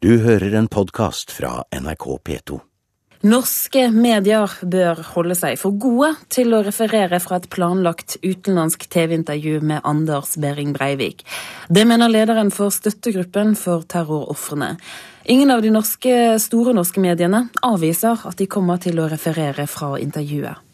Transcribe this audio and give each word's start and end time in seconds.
Du 0.00 0.14
hører 0.24 0.54
en 0.56 0.64
podkast 0.64 1.28
fra 1.36 1.58
NRK 1.76 2.04
P2. 2.24 2.56
Norske 3.28 3.82
medier 3.92 4.54
bør 4.64 5.02
holde 5.10 5.34
seg 5.36 5.58
for 5.60 5.76
gode 5.76 6.14
til 6.32 6.56
å 6.56 6.62
referere 6.64 7.18
fra 7.20 7.36
et 7.36 7.50
planlagt 7.52 8.14
utenlandsk 8.22 8.86
TV-intervju 8.94 9.58
med 9.60 9.84
Anders 9.84 10.38
Behring 10.40 10.72
Breivik. 10.72 11.20
Det 11.68 11.84
mener 11.84 12.08
lederen 12.08 12.48
for 12.48 12.72
støttegruppen 12.72 13.52
for 13.60 13.84
terrorofrene. 13.84 14.70
Ingen 15.28 15.52
av 15.52 15.60
de 15.60 15.74
norske, 15.76 16.16
store 16.40 16.72
norske 16.80 17.04
mediene 17.04 17.50
avviser 17.60 18.24
at 18.24 18.40
de 18.40 18.48
kommer 18.48 18.80
til 18.80 19.04
å 19.04 19.10
referere 19.12 19.68
fra 19.68 19.98
intervjuet. 20.00 20.64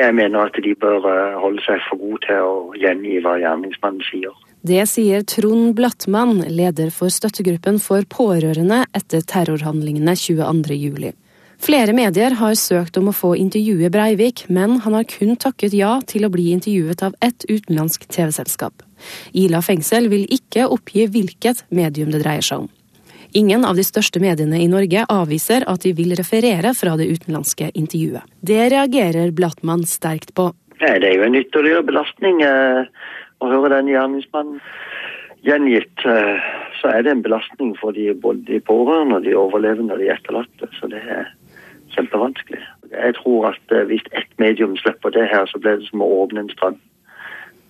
Jeg 0.00 0.16
mener 0.16 0.48
at 0.48 0.56
de 0.64 0.72
bør 0.80 1.04
eh, 1.12 1.36
holde 1.44 1.60
seg 1.68 1.84
for 1.90 2.00
gode 2.00 2.24
til 2.24 2.40
å 2.40 2.56
gjengi 2.80 3.20
hva 3.20 3.36
gjerningsmannen 3.36 4.08
sier. 4.08 4.45
Det 4.66 4.82
sier 4.88 5.22
Trond 5.22 5.74
Blattmann, 5.74 6.40
leder 6.48 6.88
for 6.90 7.12
støttegruppen 7.12 7.76
for 7.78 8.02
pårørende 8.10 8.80
etter 8.96 9.20
terrorhandlingene 9.22 10.14
22.07. 10.18 11.12
Flere 11.62 11.92
medier 11.94 12.34
har 12.40 12.56
søkt 12.58 12.96
om 12.98 13.12
å 13.12 13.14
få 13.14 13.34
intervjue 13.38 13.90
Breivik, 13.94 14.42
men 14.48 14.80
han 14.82 14.96
har 14.96 15.06
kun 15.12 15.36
takket 15.38 15.76
ja 15.76 15.92
til 16.10 16.26
å 16.26 16.30
bli 16.34 16.48
intervjuet 16.56 17.04
av 17.06 17.14
ett 17.22 17.46
utenlandsk 17.46 18.08
TV-selskap. 18.10 18.82
Ila 19.38 19.60
fengsel 19.62 20.08
vil 20.10 20.24
ikke 20.34 20.66
oppgi 20.66 21.04
hvilket 21.14 21.62
medium 21.68 22.10
det 22.10 22.24
dreier 22.24 22.46
seg 22.48 22.64
om. 22.64 22.70
Ingen 23.38 23.68
av 23.68 23.78
de 23.78 23.84
største 23.86 24.18
mediene 24.24 24.58
i 24.64 24.70
Norge 24.72 25.04
avviser 25.12 25.68
at 25.70 25.84
de 25.84 25.92
vil 25.94 26.16
referere 26.18 26.72
fra 26.74 26.96
det 26.98 27.06
utenlandske 27.12 27.70
intervjuet. 27.74 28.24
Det 28.40 28.64
reagerer 28.72 29.30
Blattmann 29.36 29.86
sterkt 29.86 30.34
på. 30.34 30.48
Det 30.80 30.90
er 30.96 31.14
jo 31.14 31.28
en 31.28 31.38
ytterligere 31.38 31.86
belastning. 31.86 32.42
Eh 32.42 33.14
å 33.40 33.50
høre 33.50 33.72
den 33.74 33.90
gjerningsmannen 33.90 34.60
gjengitt, 35.46 36.04
eh, 36.04 36.46
så 36.80 36.90
er 36.92 37.02
det 37.02 37.12
en 37.12 37.22
belastning 37.22 37.74
for 37.78 37.96
de, 37.96 38.08
både 38.14 38.44
de 38.48 38.60
pårørende, 38.60 39.22
de 39.24 39.36
overlevende 39.36 39.94
og 39.94 40.02
de 40.02 40.10
etterlatte. 40.12 40.70
Så 40.78 40.90
det 40.92 41.02
er 41.04 41.30
kjempevanskelig. 41.94 42.62
Jeg 42.92 43.16
tror 43.20 43.50
at 43.52 43.74
eh, 43.74 43.86
hvis 43.90 44.06
ett 44.12 44.32
medium 44.42 44.76
slipper 44.80 45.14
det 45.14 45.28
her, 45.32 45.46
så 45.46 45.60
blir 45.62 45.80
det 45.80 45.88
som 45.90 46.04
å 46.04 46.12
åpne 46.24 46.44
en 46.44 46.52
strøm. 46.54 46.78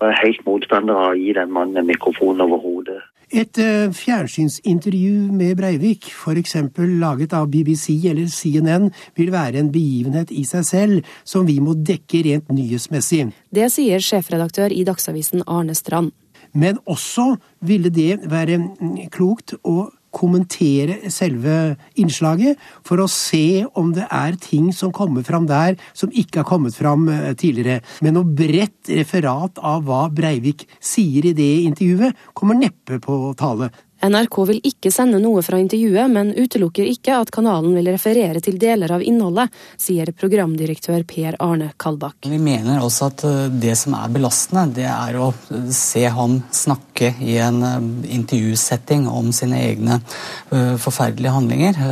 Jeg 0.00 0.12
er 0.12 0.22
helt 0.22 0.42
motstander 0.46 0.96
av 0.96 1.14
å 1.14 1.18
gi 1.18 1.32
den 1.36 1.52
mannen 1.52 1.80
en 1.80 1.88
mikrofon 1.88 2.42
over 2.44 2.60
hodet. 2.60 3.00
Et 3.34 3.58
uh, 3.58 3.90
fjernsynsintervju 3.90 5.32
med 5.34 5.56
Breivik, 5.58 6.12
f.eks. 6.12 6.54
laget 6.78 7.32
av 7.34 7.48
BBC 7.50 7.96
eller 8.06 8.28
CNN, 8.30 8.92
vil 9.18 9.32
være 9.34 9.58
en 9.58 9.72
begivenhet 9.74 10.30
i 10.30 10.44
seg 10.46 10.68
selv 10.68 11.16
som 11.26 11.48
vi 11.48 11.58
må 11.58 11.74
dekke 11.74 12.22
rent 12.28 12.52
nyhetsmessig. 12.54 13.32
Det 13.50 13.66
sier 13.74 14.04
sjefredaktør 14.04 14.70
i 14.70 14.84
Dagsavisen 14.86 15.42
Arne 15.46 15.74
Strand. 15.74 16.12
Men 16.54 16.78
også 16.86 17.34
ville 17.66 17.90
det 17.90 18.20
være 18.30 18.60
mm, 18.62 19.08
klokt 19.10 19.56
å 19.66 19.88
kommentere 20.16 21.10
selve 21.12 21.76
innslaget, 22.00 22.60
for 22.86 23.02
å 23.02 23.08
se 23.10 23.64
om 23.76 23.92
det 23.96 24.06
er 24.08 24.38
ting 24.40 24.70
som 24.74 24.94
kommer 24.94 25.26
fram 25.26 25.48
der 25.50 25.76
som 25.96 26.12
ikke 26.12 26.42
har 26.42 26.48
kommet 26.48 26.76
fram 26.76 27.08
eh, 27.12 27.32
tidligere. 27.38 27.82
Men 28.04 28.16
noe 28.16 28.36
bredt 28.38 28.92
referat 28.92 29.60
av 29.60 29.84
hva 29.86 30.06
Breivik 30.12 30.66
sier 30.80 31.28
i 31.28 31.34
det 31.36 31.52
intervjuet, 31.66 32.16
kommer 32.36 32.58
neppe 32.58 33.00
på 33.02 33.18
tale. 33.38 33.70
NRK 34.08 34.36
vil 34.50 34.60
ikke 34.68 34.90
sende 34.94 35.18
noe 35.22 35.42
fra 35.44 35.58
intervjuet, 35.60 36.10
men 36.12 36.32
utelukker 36.36 36.86
ikke 36.88 37.16
at 37.20 37.32
kanalen 37.34 37.74
vil 37.76 37.90
referere 37.90 38.42
til 38.44 38.58
deler 38.60 38.92
av 38.94 39.02
innholdet, 39.02 39.52
sier 39.80 40.12
programdirektør 40.16 41.02
Per 41.08 41.38
Arne 41.42 41.72
Kalbakk. 41.80 42.28
Vi 42.30 42.38
mener 42.42 42.82
også 42.84 43.10
at 43.10 43.24
eh, 43.26 43.40
det 43.50 43.74
som 43.78 43.96
er 43.98 44.12
belastende, 44.14 44.66
det 44.78 44.86
er 44.90 45.18
å 45.20 45.30
se 45.74 46.04
han 46.06 46.38
snakke 46.54 47.14
i 47.24 47.38
en 47.42 47.62
eh, 47.66 47.88
intervjusetting 48.16 49.08
om 49.10 49.32
sine 49.34 49.60
egne 49.64 49.98
eh, 49.98 50.76
forferdelige 50.80 51.34
handlinger. 51.34 51.82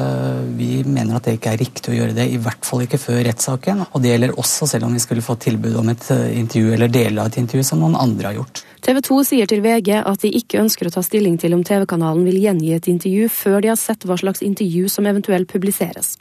Vi 0.55 0.85
mener 0.87 1.19
at 1.19 1.27
det 1.27 1.39
ikke 1.39 1.55
er 1.55 1.63
riktig 1.65 1.93
å 1.93 1.99
gjøre 1.99 2.17
det, 2.17 2.29
i 2.31 2.41
hvert 2.43 2.65
fall 2.67 2.85
ikke 2.85 3.01
før 3.01 3.23
rettssaken. 3.27 3.87
Og 3.91 4.05
det 4.05 4.15
gjelder 4.15 4.37
også 4.39 4.69
selv 4.71 4.89
om 4.89 4.95
vi 4.95 5.03
skulle 5.03 5.25
få 5.25 5.37
tilbud 5.41 5.81
om 5.81 5.91
et 5.93 6.07
intervju 6.15 6.77
eller 6.77 6.93
deler 6.93 7.25
av 7.25 7.33
et 7.33 7.41
intervju 7.43 7.67
som 7.67 7.83
noen 7.83 7.99
andre 7.99 8.31
har 8.31 8.39
gjort. 8.39 8.65
TV 8.85 8.99
2 9.01 9.21
sier 9.25 9.49
til 9.49 9.63
VG 9.65 9.95
at 9.97 10.21
de 10.21 10.29
ikke 10.37 10.61
ønsker 10.61 10.89
å 10.89 10.93
ta 10.93 11.01
stilling 11.05 11.39
til 11.41 11.55
om 11.57 11.63
TV-kanalen 11.65 12.04
vil 12.27 12.37
gjengi 12.43 12.75
et 12.77 12.91
intervju 12.91 13.31
før 13.33 13.65
de 13.65 13.73
har 13.73 13.81
sett 13.81 14.05
hva 14.05 14.19
slags 14.21 14.45
intervju 14.45 14.91
som 14.93 15.09
eventuelt 15.09 15.49
publiseres. 15.51 16.15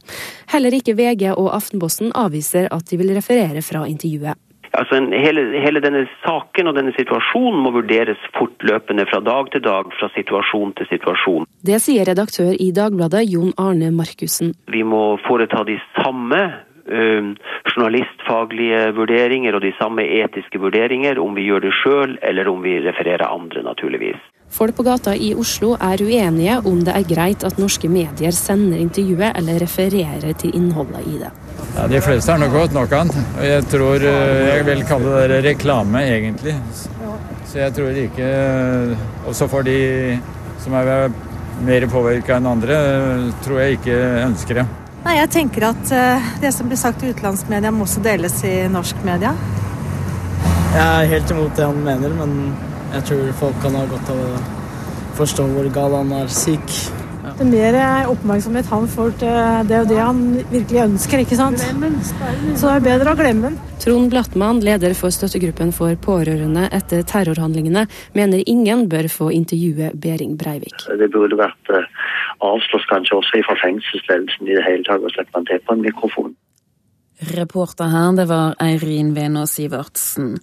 Heller 0.53 0.75
ikke 0.79 0.95
VG 0.97 1.29
og 1.33 1.51
Aftenposten 1.57 2.13
avviser 2.15 2.71
at 2.71 2.89
de 2.89 2.99
vil 3.01 3.13
referere 3.17 3.61
fra 3.65 3.85
intervjuet. 3.89 4.39
Altså 4.73 4.97
en, 4.97 5.11
hele, 5.13 5.43
hele, 5.61 5.81
denne 5.85 6.07
saken 6.23 6.71
og 6.71 6.77
denne 6.79 6.93
situasjonen 6.97 7.59
må 7.61 7.75
vurderes 7.75 8.21
fortløpende 8.33 9.05
fra 9.05 9.19
dag 9.21 9.51
til 9.53 9.61
dag, 9.61 9.91
fra 9.99 10.09
situasjon 10.15 10.73
til 10.79 10.89
situasjon. 10.89 11.45
Det 11.61 11.77
sier 11.83 12.09
redaktør 12.09 12.55
i 12.57 12.71
Dagbladet 12.73 13.21
Jon 13.29 13.53
Arne 13.61 13.91
Markussen. 13.93 14.55
Vi 14.73 14.81
må 14.81 15.03
foreta 15.27 15.61
de 15.67 15.77
samme 15.99 16.41
uh, 16.89 17.29
journalistfaglige 17.69 18.81
vurderinger 18.97 19.53
og 19.53 19.61
de 19.61 19.75
samme 19.77 20.07
etiske 20.23 20.61
vurderinger, 20.65 21.21
om 21.21 21.37
vi 21.37 21.45
gjør 21.51 21.67
det 21.67 21.75
sjøl 21.83 22.17
eller 22.25 22.49
om 22.49 22.65
vi 22.65 22.79
refererer 22.81 23.29
andre, 23.29 23.61
naturligvis. 23.69 24.25
Folk 24.53 24.75
på 24.77 24.83
gata 24.85 25.15
i 25.17 25.31
Oslo 25.33 25.71
er 25.81 26.01
uenige 26.05 26.59
om 26.69 26.83
det 26.85 26.93
er 26.93 27.05
greit 27.09 27.41
at 27.47 27.57
norske 27.57 27.89
medier 27.89 28.35
sender 28.37 28.77
intervjuet 28.77 29.31
eller 29.39 29.57
refererer 29.63 30.35
til 30.37 30.53
innholdet 30.53 31.07
i 31.09 31.15
det. 31.23 31.31
Ja, 31.73 31.87
De 31.89 32.01
fleste 32.05 32.35
har 32.35 32.41
nok 32.41 32.53
godt 32.53 32.75
nok 32.75 32.91
an. 32.93 33.09
Og 33.09 33.47
jeg 33.47 33.63
tror 33.71 34.05
eh, 34.05 34.41
jeg 34.51 34.67
vil 34.67 34.83
kalle 34.85 35.23
det 35.31 35.39
reklame, 35.47 36.03
egentlig. 36.05 36.53
Så 37.49 37.63
jeg 37.63 37.73
tror 37.73 37.97
ikke 37.97 38.27
Også 39.29 39.47
for 39.49 39.65
de 39.65 40.19
som 40.61 40.75
er 40.77 41.09
mer 41.65 41.85
påvirka 41.89 42.37
enn 42.37 42.49
andre, 42.49 42.77
tror 43.45 43.63
jeg 43.63 43.79
ikke 43.79 43.97
ønsker 44.27 44.59
det. 44.61 44.67
Nei, 45.03 45.15
jeg 45.17 45.31
tenker 45.33 45.65
at 45.67 45.91
uh, 45.91 46.29
det 46.41 46.53
som 46.55 46.69
blir 46.69 46.79
sagt 46.79 47.03
i 47.03 47.09
utenlandsmedia, 47.11 47.71
må 47.73 47.87
også 47.87 48.03
deles 48.05 48.37
i 48.47 48.53
norsk 48.71 49.01
media. 49.03 49.33
Jeg 50.73 50.85
er 50.85 51.09
helt 51.11 51.33
imot 51.33 51.57
det 51.57 51.67
han 51.67 51.81
mener, 51.83 52.15
men 52.21 52.37
jeg 52.93 53.07
tror 53.09 53.31
folk 53.39 53.63
kan 53.63 53.77
ha 53.77 53.85
godt 53.89 54.11
av 54.13 54.19
å 54.21 54.41
forstå 55.17 55.47
hvor 55.53 55.69
gal 55.73 55.95
han 55.97 56.11
er 56.17 56.29
syk. 56.33 56.75
Ja. 57.23 57.31
Det 57.39 57.45
er 57.45 57.49
mer 57.49 57.77
eh, 57.79 58.09
oppmerksomhet 58.11 58.67
han 58.67 58.87
får 58.91 59.13
til 59.21 59.37
det 59.69 59.77
og 59.79 59.87
det 59.89 59.99
han 60.01 60.21
virkelig 60.51 60.81
ønsker. 60.83 61.23
ikke 61.23 61.37
sant? 61.39 61.61
Så 61.63 62.67
det 62.67 62.73
er 62.73 62.83
bedre 62.89 63.13
å 63.13 63.19
glemme 63.19 63.49
den. 63.49 63.55
Trond 63.83 64.11
Blattmann, 64.11 64.59
leder 64.63 64.95
for 64.97 65.13
støttegruppen 65.13 65.71
for 65.75 65.95
pårørende 66.03 66.67
etter 66.75 67.05
terrorhandlingene, 67.07 67.85
mener 68.17 68.43
ingen 68.45 68.85
bør 68.91 69.09
få 69.11 69.31
intervjue 69.35 69.93
Behring 69.95 70.35
Breivik. 70.39 70.85
Det 70.87 71.09
burde 71.15 71.39
vært 71.39 71.73
avslått 72.43 72.87
kanskje 72.91 73.17
også 73.21 73.43
fra 73.47 73.57
fengselsledelsen 73.63 74.51
i 74.51 74.57
det 74.59 74.67
hele 74.67 74.85
tatt 74.87 75.03
å 75.03 75.11
slippe 75.15 75.37
han 75.39 75.49
til 75.49 75.63
på 75.63 75.77
en 75.77 75.83
mikrofon. 75.87 76.31
Reporter 77.33 77.87
her, 77.87 78.15
det 78.17 78.27
var 78.27 78.57
Eirin 78.61 79.13
Venås 79.15 79.55
Sivertsen. 79.55 80.33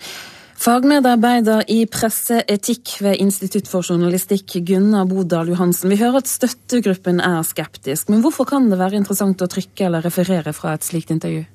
Fagmedarbeider 0.60 1.64
i 1.72 1.86
presseetikk 1.88 2.98
ved 3.00 3.22
Institutt 3.24 3.68
for 3.70 3.86
journalistikk, 3.86 4.58
Gunnar 4.68 5.06
Bodal 5.08 5.48
Johansen. 5.54 5.88
Vi 5.88 5.96
hører 6.02 6.20
at 6.20 6.28
støttegruppen 6.28 7.22
er 7.24 7.40
skeptisk, 7.48 8.10
men 8.12 8.20
hvorfor 8.20 8.48
kan 8.50 8.68
det 8.68 8.80
være 8.80 9.00
interessant 9.00 9.40
å 9.40 9.48
trykke 9.48 9.88
eller 9.88 10.04
referere 10.04 10.52
fra 10.56 10.74
et 10.76 10.84
slikt 10.84 11.14
intervju? 11.16 11.46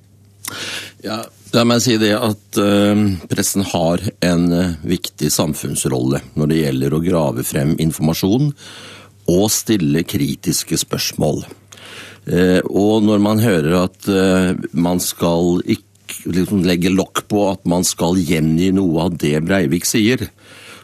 Ja, 1.05 1.21
La 1.55 1.61
meg 1.63 1.79
si 1.85 1.93
det 2.01 2.09
at 2.17 2.57
uh, 2.59 3.03
pressen 3.31 3.63
har 3.69 4.01
en 4.27 4.49
uh, 4.51 4.73
viktig 4.83 5.29
samfunnsrolle 5.31 6.19
når 6.35 6.49
det 6.51 6.57
gjelder 6.57 6.95
å 6.97 7.03
grave 7.05 7.45
frem 7.47 7.71
informasjon 7.79 8.49
og 9.31 9.45
stille 9.53 10.03
kritiske 10.05 10.77
spørsmål. 10.81 11.45
Eh, 12.25 12.61
og 12.65 13.05
når 13.05 13.21
man 13.21 13.41
hører 13.41 13.75
at 13.83 14.07
eh, 14.09 14.51
man 14.73 15.01
skal 15.01 15.61
ikke 15.61 15.94
liksom 16.25 16.65
legge 16.65 16.93
lokk 16.93 17.25
på 17.31 17.47
at 17.51 17.65
man 17.69 17.85
skal 17.87 18.17
gjengi 18.19 18.71
noe 18.75 19.07
av 19.07 19.17
det 19.21 19.37
Breivik 19.45 19.87
sier, 19.87 20.27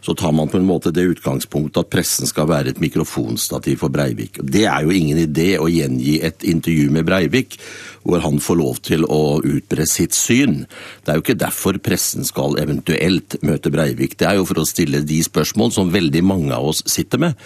så 0.02 0.16
tar 0.18 0.32
man 0.34 0.50
på 0.50 0.58
en 0.58 0.66
måte 0.66 0.90
det 0.94 1.04
utgangspunktet 1.12 1.84
at 1.84 1.92
pressen 1.94 2.30
skal 2.30 2.48
være 2.50 2.74
et 2.74 2.80
mikrofonstativ 2.82 3.84
for 3.84 3.94
Breivik. 3.94 4.40
Det 4.42 4.64
er 4.66 4.82
jo 4.82 4.96
ingen 4.96 5.20
idé 5.22 5.54
å 5.62 5.70
gjengi 5.70 6.18
et 6.26 6.42
intervju 6.42 6.90
med 6.94 7.06
Breivik 7.06 7.60
hvor 8.02 8.24
han 8.24 8.40
får 8.42 8.58
lov 8.58 8.80
til 8.82 9.06
å 9.06 9.38
utbre 9.46 9.86
sitt 9.86 10.18
syn. 10.18 10.64
Det 11.06 11.14
er 11.14 11.20
jo 11.20 11.26
ikke 11.26 11.38
derfor 11.44 11.78
pressen 11.86 12.26
skal 12.26 12.58
eventuelt 12.62 13.38
møte 13.46 13.70
Breivik. 13.74 14.18
Det 14.18 14.26
er 14.26 14.40
jo 14.40 14.48
for 14.50 14.64
å 14.64 14.66
stille 14.66 15.04
de 15.06 15.22
spørsmål 15.22 15.70
som 15.76 15.94
veldig 15.94 16.26
mange 16.26 16.58
av 16.58 16.72
oss 16.74 16.82
sitter 16.90 17.22
med 17.22 17.38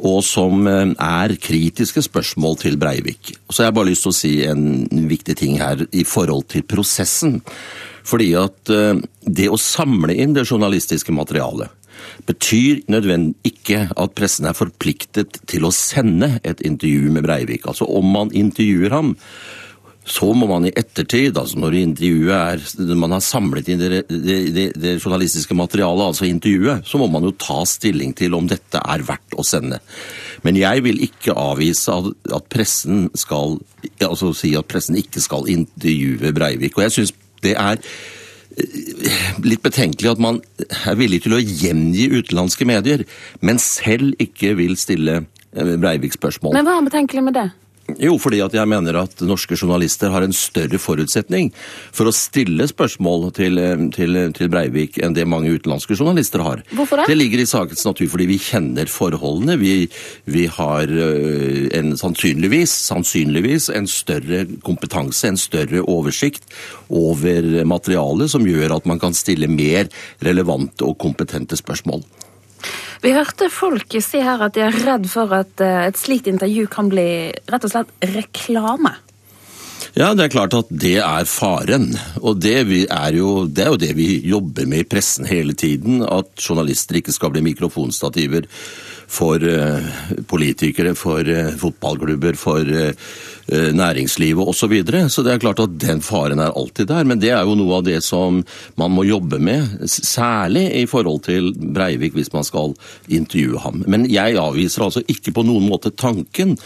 og 0.00 0.22
som 0.24 0.66
eh, 0.70 0.94
er 0.96 1.36
kritiske 1.42 2.04
spørsmål 2.08 2.58
til 2.62 2.78
Breivik. 2.80 3.34
Så 3.50 3.62
jeg 3.62 3.70
har 3.70 3.76
bare 3.76 3.90
lyst 3.90 4.06
til 4.06 4.12
å 4.12 4.16
si 4.16 4.32
en 4.48 5.06
viktig 5.10 5.36
ting 5.38 5.58
her 5.60 5.84
i 5.92 6.04
forhold 6.08 6.48
til 6.52 6.64
prosessen. 6.66 7.40
Fordi 8.06 8.32
at 8.38 8.72
eh, 8.72 8.98
det 9.28 9.50
å 9.52 9.60
samle 9.60 10.16
inn 10.16 10.34
det 10.36 10.48
journalistiske 10.48 11.14
materialet 11.14 11.70
betyr 12.26 12.82
ikke 13.46 13.84
at 13.94 14.14
pressen 14.18 14.48
er 14.48 14.56
forpliktet 14.58 15.38
til 15.46 15.66
å 15.66 15.74
sende 15.74 16.40
et 16.42 16.60
intervju 16.64 17.12
med 17.14 17.22
Breivik. 17.26 17.66
Altså 17.66 17.86
om 17.86 18.08
man 18.14 18.32
intervjuer 18.34 18.90
ham, 18.90 19.14
så 20.04 20.32
må 20.34 20.48
man 20.50 20.66
i 20.66 20.72
ettertid, 20.74 21.36
altså 21.38 21.60
når 21.62 21.76
intervjuet 21.78 22.32
er 22.34 22.94
Man 22.98 23.14
har 23.14 23.22
samlet 23.22 23.68
inn 23.70 23.78
det, 23.78 24.02
det, 24.10 24.38
det, 24.54 24.64
det, 24.74 24.96
journalistiske 24.98 25.54
materialet, 25.54 26.08
altså 26.08 26.26
intervjuet, 26.26 26.82
så 26.86 26.98
må 26.98 27.06
man 27.06 27.28
jo 27.28 27.34
ta 27.38 27.60
stilling 27.68 28.14
til 28.18 28.34
om 28.34 28.48
dette 28.50 28.82
er 28.82 29.04
verdt 29.06 29.36
å 29.38 29.46
sende. 29.46 29.78
Men 30.42 30.58
jeg 30.58 30.82
vil 30.82 30.98
ikke 31.06 31.36
avvise 31.38 31.94
at, 31.94 32.10
at 32.34 32.50
pressen 32.52 33.08
skal 33.18 33.60
Altså 34.02 34.28
si 34.36 34.52
at 34.54 34.68
pressen 34.70 34.94
ikke 34.94 35.18
skal 35.22 35.48
intervjue 35.50 36.30
Breivik. 36.34 36.76
Og 36.78 36.84
jeg 36.84 36.94
syns 36.94 37.10
det 37.42 37.56
er 37.58 37.80
eh, 37.82 39.16
litt 39.42 39.62
betenkelig 39.64 40.12
at 40.12 40.22
man 40.22 40.38
er 40.86 40.98
villig 40.98 41.24
til 41.24 41.34
å 41.34 41.40
gjengi 41.42 42.06
utenlandske 42.12 42.66
medier, 42.68 43.02
men 43.42 43.58
selv 43.62 44.14
ikke 44.22 44.54
vil 44.58 44.76
stille 44.78 45.24
eh, 45.24 45.74
Breivik 45.82 46.14
spørsmål. 46.14 46.54
Men 46.54 46.68
hva 46.68 46.78
er 46.78 46.86
betenkelig 46.90 47.26
med 47.26 47.38
det? 47.38 47.48
Jo, 48.00 48.16
fordi 48.20 48.40
at 48.44 48.54
jeg 48.56 48.68
mener 48.70 48.96
at 49.02 49.22
norske 49.24 49.56
journalister 49.58 50.12
har 50.12 50.24
en 50.24 50.34
større 50.36 50.78
forutsetning 50.80 51.50
for 51.94 52.08
å 52.08 52.14
stille 52.14 52.66
spørsmål 52.70 53.28
til, 53.36 53.60
til, 53.94 54.18
til, 54.36 54.50
Breivik 54.52 54.98
enn 55.02 55.16
det 55.16 55.26
mange 55.28 55.52
utenlandske 55.52 55.96
journalister 55.98 56.44
har. 56.44 56.62
Hvorfor 56.72 57.02
det? 57.02 57.08
Det 57.12 57.18
ligger 57.18 57.42
i 57.42 57.48
sakens 57.48 57.84
natur 57.88 58.10
fordi 58.12 58.28
vi 58.30 58.38
kjenner 58.42 58.90
forholdene. 58.90 59.58
Vi, 59.60 59.74
vi 60.30 60.46
har 60.50 60.90
øh, 60.90 61.68
en, 61.78 61.94
sannsynligvis, 61.98 62.74
sannsynligvis 62.88 63.70
en 63.74 63.88
større 63.90 64.44
kompetanse, 64.64 65.28
en 65.28 65.40
større 65.40 65.84
oversikt 65.88 66.48
over 66.92 67.64
materialet 67.68 68.32
som 68.32 68.46
gjør 68.46 68.78
at 68.78 68.88
man 68.88 69.00
kan 69.02 69.16
stille 69.16 69.50
mer 69.50 69.88
relevante 70.24 70.86
og 70.86 70.98
kompetente 71.02 71.58
spørsmål. 71.58 72.04
Vi 73.02 73.10
hørte 73.10 73.48
folk 73.50 73.96
si 73.98 74.20
her 74.22 74.42
at 74.46 74.54
de 74.54 74.62
er 74.62 74.76
redd 74.84 75.08
for 75.10 75.32
at 75.34 75.62
eh, 75.62 75.88
et 75.88 75.98
slikt 75.98 76.28
intervju 76.30 76.68
kan 76.70 76.90
bli 76.92 77.06
rett 77.50 77.64
og 77.66 77.72
slett 77.72 77.90
reklame. 78.14 78.94
Ja, 79.98 80.12
det 80.16 80.24
er 80.24 80.32
klart 80.32 80.54
at 80.56 80.70
det 80.70 80.94
er 81.02 81.26
faren. 81.28 81.90
Og 82.22 82.38
det 82.40 82.54
er, 82.62 83.16
jo, 83.18 83.44
det 83.44 83.64
er 83.64 83.72
jo 83.74 83.80
det 83.82 83.90
vi 83.98 84.06
jobber 84.24 84.70
med 84.70 84.84
i 84.84 84.88
pressen 84.88 85.26
hele 85.28 85.52
tiden. 85.58 86.00
At 86.06 86.30
journalister 86.40 86.96
ikke 86.96 87.12
skal 87.12 87.34
bli 87.34 87.42
mikrofonstativer 87.50 88.46
for 89.12 89.42
uh, 89.44 89.90
politikere, 90.30 90.94
for 90.96 91.26
uh, 91.28 91.50
fotballklubber, 91.60 92.38
for 92.40 92.64
næringslivet 93.52 94.48
osv. 94.48 94.62
Så, 94.62 94.68
videre. 94.70 95.08
så 95.10 95.22
det 95.22 95.32
er 95.32 95.42
klart 95.42 95.60
at 95.60 95.74
den 95.82 96.00
faren 96.00 96.38
er 96.38 96.54
alltid 96.56 96.86
der. 96.88 97.04
Men 97.04 97.20
det 97.20 97.32
er 97.34 97.42
jo 97.42 97.56
noe 97.58 97.80
av 97.80 97.86
det 97.86 97.98
som 98.06 98.42
man 98.80 98.94
må 98.94 99.04
jobbe 99.04 99.40
med, 99.42 99.82
særlig 99.90 100.68
i 100.82 100.86
forhold 100.86 101.24
til 101.26 101.50
Breivik 101.52 102.14
hvis 102.16 102.32
man 102.32 102.46
skal 102.46 102.76
intervjue 103.08 103.60
ham. 103.60 103.82
Men 103.86 104.06
jeg 104.10 104.38
avviser 104.40 104.86
altså 104.86 105.02
ikke 105.10 105.34
på 105.34 105.44
noen 105.46 105.66
måte 105.68 105.90
tanken 105.90 106.56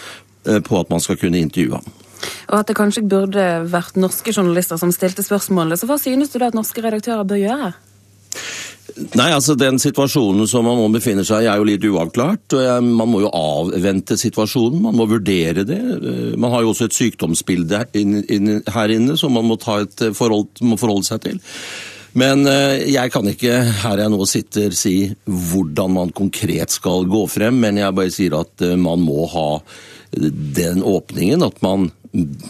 på 0.45 0.81
at 0.81 0.91
man 0.93 1.03
skal 1.03 1.19
kunne 1.19 1.41
intervjue 1.43 1.81
ham. 1.81 1.95
Og 2.51 2.61
at 2.61 2.71
det 2.71 2.77
kanskje 2.79 3.05
burde 3.07 3.45
vært 3.71 3.99
norske 3.99 4.33
journalister 4.35 4.79
som 4.81 4.93
stilte 4.95 5.25
spørsmålet. 5.27 5.81
Så 5.81 5.89
hva 5.89 5.99
synes 6.01 6.33
du 6.33 6.39
da 6.41 6.51
at 6.51 6.59
norske 6.59 6.83
redaktører 6.85 7.27
bør 7.29 7.43
gjøre? 7.43 7.73
Nei, 8.97 9.29
altså 9.29 9.53
Den 9.59 9.77
situasjonen 9.83 10.49
som 10.49 10.65
man 10.65 10.79
nå 10.81 10.87
befinner 10.95 11.27
seg 11.27 11.45
i 11.45 11.49
er 11.51 11.61
jo 11.61 11.67
litt 11.69 11.85
uavklart. 11.85 12.55
Man 12.85 13.11
må 13.13 13.21
jo 13.27 13.33
avvente 13.37 14.17
situasjonen, 14.17 14.81
man 14.87 14.97
må 14.97 15.09
vurdere 15.11 15.67
det. 15.69 15.81
Man 16.41 16.55
har 16.55 16.65
jo 16.65 16.73
også 16.73 16.89
et 16.89 16.97
sykdomsbilde 16.97 17.83
her 17.93 18.95
inne 18.95 19.19
som 19.21 19.37
man 19.37 19.51
må, 19.51 19.59
et 19.77 20.07
forhold, 20.17 20.49
må 20.65 20.81
forholde 20.81 21.11
seg 21.11 21.27
til. 21.27 21.43
Men 22.17 22.47
eh, 22.49 22.87
jeg 22.89 23.13
kan 23.13 23.29
ikke 23.29 23.59
her 23.83 24.01
jeg 24.01 24.13
nå 24.13 24.25
sitter 24.29 24.73
si 24.77 24.95
hvordan 25.27 25.93
man 25.99 26.15
konkret 26.17 26.73
skal 26.73 27.05
gå 27.11 27.27
frem, 27.29 27.61
men 27.61 27.83
jeg 27.83 27.97
bare 27.97 28.15
sier 28.15 28.39
at 28.39 28.65
eh, 28.65 28.79
man 28.81 29.05
må 29.05 29.27
ha 29.35 29.51
den 30.17 30.81
åpningen 30.87 31.45
at 31.45 31.61
man 31.61 31.91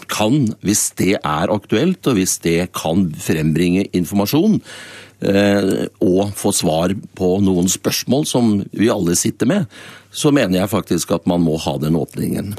kan, 0.07 0.45
hvis 0.63 0.85
det 0.95 1.17
er 1.17 1.51
aktuelt, 1.51 1.99
og 2.07 2.15
hvis 2.15 2.37
det 2.45 2.69
kan 2.77 3.09
frembringe 3.19 3.89
informasjon, 3.97 4.61
eh, 4.61 5.06
og 5.17 6.33
få 6.37 6.51
svar 6.53 6.93
på 7.17 7.29
noen 7.41 7.69
spørsmål 7.71 8.25
som 8.29 8.51
vi 8.69 8.89
alle 8.93 9.15
sitter 9.17 9.49
med, 9.49 9.65
så 10.13 10.29
mener 10.31 10.59
jeg 10.59 10.69
faktisk 10.69 11.15
at 11.15 11.25
man 11.29 11.41
må 11.41 11.57
ha 11.63 11.77
den 11.81 11.97
åpningen. 11.97 12.51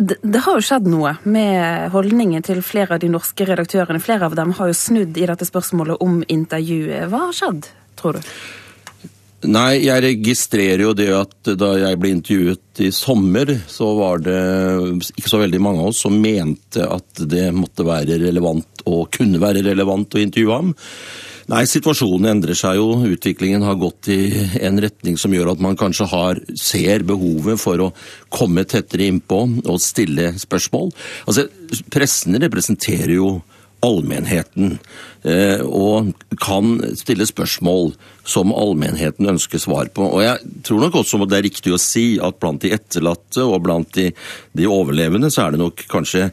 Det, 0.00 0.16
det, 0.22 0.40
har 0.46 0.56
jo 0.56 0.64
skjedd 0.64 0.86
noe 0.88 1.12
med 1.28 1.90
holdningen 1.92 2.44
til 2.46 2.62
flere 2.64 2.96
av 2.96 3.02
de 3.02 3.10
norske 3.12 3.44
redaktørene. 3.44 4.00
Flere 4.00 4.30
av 4.30 4.36
dem 4.38 4.54
har 4.56 4.70
jo 4.70 4.78
snudd 4.78 5.18
i 5.20 5.28
dette 5.28 5.44
spørsmålet 5.44 6.00
om 6.00 6.22
intervjuet. 6.24 7.04
Hva 7.12 7.26
har 7.26 7.36
skjedd, 7.36 7.68
tror 8.00 8.16
du? 8.16 8.30
Nei, 9.48 9.86
jeg 9.86 10.04
registrerer 10.04 10.82
jo 10.84 10.92
det 10.96 11.08
at 11.16 11.52
da 11.56 11.70
jeg 11.80 11.96
ble 12.00 12.10
intervjuet 12.12 12.82
i 12.84 12.90
sommer, 12.92 13.54
så 13.68 13.88
var 13.96 14.20
det 14.24 14.40
ikke 15.16 15.32
så 15.32 15.40
veldig 15.40 15.60
mange 15.64 15.80
av 15.80 15.92
oss 15.92 16.02
som 16.04 16.16
mente 16.20 16.84
at 16.84 17.22
det 17.24 17.46
måtte 17.56 17.86
være 17.88 18.18
relevant 18.20 18.84
og 18.88 19.08
kunne 19.16 19.40
være 19.40 19.64
relevant 19.64 20.16
å 20.16 20.20
intervjue 20.20 20.58
ham. 20.58 20.74
Nei, 21.50 21.64
situasjonen 21.66 22.28
endrer 22.30 22.54
seg 22.54 22.76
jo. 22.78 22.92
Utviklingen 23.10 23.64
har 23.66 23.78
gått 23.80 24.10
i 24.12 24.20
en 24.62 24.78
retning 24.82 25.16
som 25.18 25.32
gjør 25.34 25.54
at 25.54 25.62
man 25.64 25.78
kanskje 25.78 26.06
har, 26.12 26.38
ser 26.54 27.02
behovet 27.08 27.58
for 27.58 27.82
å 27.82 27.88
komme 28.30 28.62
tettere 28.70 29.08
innpå 29.10 29.40
og 29.64 29.80
stille 29.82 30.30
spørsmål. 30.38 30.92
Altså, 31.26 31.48
Pressen 31.90 32.38
representerer 32.38 33.16
jo 33.16 33.40
allmennheten, 33.80 34.74
eh, 35.24 35.62
og 35.64 36.12
kan 36.40 36.74
stille 37.00 37.26
spørsmål 37.26 37.94
som 38.28 38.52
allmennheten 38.52 39.26
ønsker 39.32 39.58
svar 39.58 39.88
på. 39.88 40.04
Og 40.04 40.22
Jeg 40.22 40.62
tror 40.62 40.80
nok 40.84 41.00
også 41.00 41.24
det 41.26 41.38
er 41.38 41.48
riktig 41.48 41.72
å 41.72 41.80
si 41.80 42.20
at 42.20 42.38
blant 42.38 42.60
de 42.60 42.74
etterlatte 42.76 43.42
og 43.42 43.62
blant 43.64 43.90
de, 43.94 44.10
de 44.52 44.68
overlevende, 44.68 45.30
så 45.32 45.46
er 45.46 45.56
det 45.56 45.64
nok 45.64 45.86
kanskje 45.88 46.30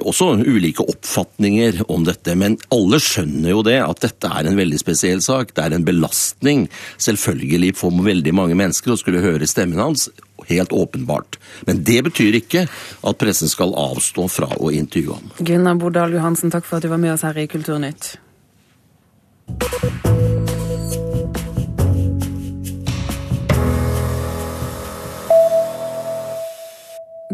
også 0.00 0.32
ulike 0.42 0.84
oppfatninger 0.84 1.82
om 1.92 2.04
dette. 2.06 2.34
Men 2.38 2.58
alle 2.74 3.00
skjønner 3.02 3.52
jo 3.52 3.62
det, 3.66 3.78
at 3.82 4.02
dette 4.02 4.30
er 4.30 4.48
en 4.48 4.58
veldig 4.58 4.80
spesiell 4.82 5.22
sak. 5.24 5.54
Det 5.54 5.64
er 5.64 5.76
en 5.76 5.86
belastning, 5.86 6.66
selvfølgelig, 6.98 7.74
for 7.78 8.04
veldig 8.06 8.34
mange 8.36 8.58
mennesker 8.58 8.94
å 8.94 9.00
skulle 9.00 9.24
høre 9.24 9.48
stemmen 9.50 9.82
hans 9.82 10.08
helt 10.46 10.74
åpenbart. 10.74 11.38
Men 11.66 11.82
det 11.86 12.02
betyr 12.06 12.38
ikke 12.38 12.66
at 12.66 13.18
pressen 13.18 13.50
skal 13.50 13.74
avstå 13.78 14.28
fra 14.30 14.50
å 14.58 14.70
intervjue 14.74 15.18
ham. 15.18 15.32
Gunnar 15.40 15.80
Bordal 15.80 16.14
Johansen, 16.18 16.54
takk 16.54 16.68
for 16.68 16.78
at 16.78 16.86
du 16.86 16.92
var 16.92 17.02
med 17.02 17.16
oss 17.16 17.26
her 17.26 17.38
i 17.38 17.48
Kulturnytt. 17.50 18.14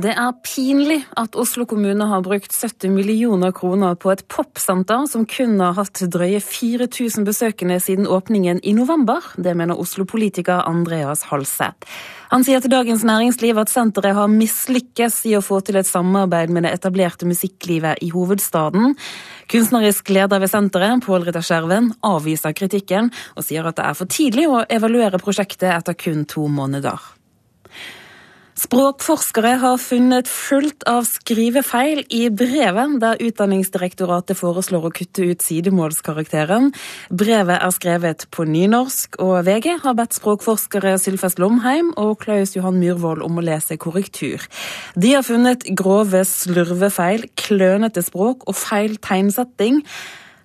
Det 0.03 0.11
er 0.19 0.33
pinlig 0.43 0.97
at 1.21 1.37
Oslo 1.39 1.63
kommune 1.69 2.07
har 2.11 2.25
brukt 2.25 2.51
70 2.51 2.91
millioner 2.91 3.53
kroner 3.55 3.95
på 3.95 4.11
et 4.11 4.25
popsenter 4.33 5.05
som 5.07 5.27
kun 5.31 5.61
har 5.63 5.77
hatt 5.77 6.01
drøye 6.11 6.41
4000 6.43 7.27
besøkende 7.29 7.77
siden 7.83 8.09
åpningen 8.11 8.59
i 8.67 8.73
november. 8.75 9.23
Det 9.37 9.53
mener 9.55 9.79
Oslo-politiker 9.79 10.65
Andreas 10.67 11.23
Halseth. 11.31 11.87
Han 12.33 12.43
sier 12.43 12.65
til 12.65 12.73
Dagens 12.73 13.05
Næringsliv 13.07 13.61
at 13.63 13.71
senteret 13.71 14.17
har 14.19 14.33
mislykkes 14.33 15.21
i 15.31 15.37
å 15.39 15.45
få 15.45 15.61
til 15.63 15.79
et 15.79 15.87
samarbeid 15.87 16.51
med 16.51 16.67
det 16.67 16.75
etablerte 16.81 17.29
musikklivet 17.29 18.03
i 18.03 18.11
hovedstaden. 18.11 18.97
Kunstnerisk 19.53 20.11
leder 20.11 20.43
ved 20.43 20.51
senteret, 20.51 21.05
Pål 21.07 21.29
Ritter 21.29 21.47
Skjerven, 21.47 21.93
avviser 22.03 22.57
kritikken 22.59 23.13
og 23.37 23.47
sier 23.47 23.69
at 23.69 23.79
det 23.79 23.87
er 23.87 23.99
for 24.03 24.11
tidlig 24.11 24.51
å 24.51 24.65
evaluere 24.67 25.23
prosjektet 25.23 25.71
etter 25.77 25.95
kun 25.95 26.25
to 26.27 26.49
måneder. 26.51 27.22
Språkforskere 28.53 29.55
har 29.63 29.79
funnet 29.81 30.29
fullt 30.29 30.85
av 30.89 31.07
skrivefeil 31.09 32.03
i 32.13 32.27
brevet 32.29 32.99
der 33.01 33.21
Utdanningsdirektoratet 33.25 34.37
foreslår 34.37 34.89
å 34.89 34.93
kutte 34.93 35.25
ut 35.31 35.45
sidemålskarakteren. 35.45 36.69
Brevet 37.09 37.57
er 37.57 37.73
skrevet 37.73 38.27
på 38.35 38.45
nynorsk, 38.45 39.17
og 39.25 39.47
VG 39.49 39.79
har 39.87 39.97
bedt 39.97 40.19
språkforskere 40.19 40.99
Sylfest 41.01 41.41
Lomheim 41.41 41.95
og 41.97 42.19
Klaus 42.27 42.53
Johan 42.57 42.77
Myhrvold 42.83 43.25
om 43.25 43.41
å 43.41 43.47
lese 43.47 43.81
korrektur. 43.81 44.45
De 45.01 45.15
har 45.17 45.25
funnet 45.25 45.65
grove 45.73 46.21
slurvefeil, 46.29 47.31
klønete 47.41 48.05
språk 48.05 48.45
og 48.45 48.59
feil 48.59 49.01
tegnsetting. 49.01 49.81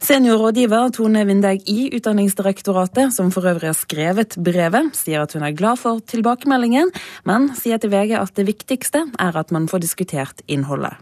Seniorrådgiver 0.03 0.91
Tone 0.93 1.23
Vindegg 1.25 1.65
i 1.69 1.89
Utdanningsdirektoratet, 1.97 3.13
som 3.15 3.31
for 3.33 3.47
øvrig 3.49 3.71
har 3.71 3.77
skrevet 3.77 4.37
brevet, 4.37 4.93
sier 4.95 5.25
at 5.25 5.33
hun 5.33 5.45
er 5.47 5.57
glad 5.57 5.81
for 5.81 5.99
tilbakemeldingen, 6.05 6.93
men 7.25 7.49
sier 7.57 7.81
til 7.81 7.91
VG 7.93 8.15
at 8.19 8.35
det 8.37 8.47
viktigste 8.47 9.07
er 9.19 9.37
at 9.37 9.51
man 9.51 9.67
får 9.67 9.85
diskutert 9.87 10.45
innholdet. 10.47 10.95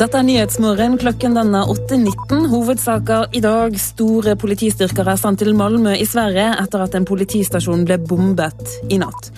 Dette 0.00 0.16
er 0.16 0.24
Nyhetsmorgen. 0.24 0.96
Klokken 1.00 1.34
den 1.36 1.54
er 1.56 1.68
8.19. 1.68 2.46
Hovedsaker 2.48 3.34
i 3.36 3.42
dag. 3.44 3.74
Store 3.80 4.36
politistyrker 4.40 5.08
er 5.08 5.18
sendt 5.20 5.42
til 5.42 5.52
Malmö 5.58 5.92
i 5.92 6.06
Sverige 6.08 6.46
etter 6.62 6.84
at 6.86 6.96
en 6.96 7.08
politistasjon 7.08 7.84
ble 7.88 7.98
bombet 8.08 8.78
i 8.88 9.00
natt. 9.02 9.32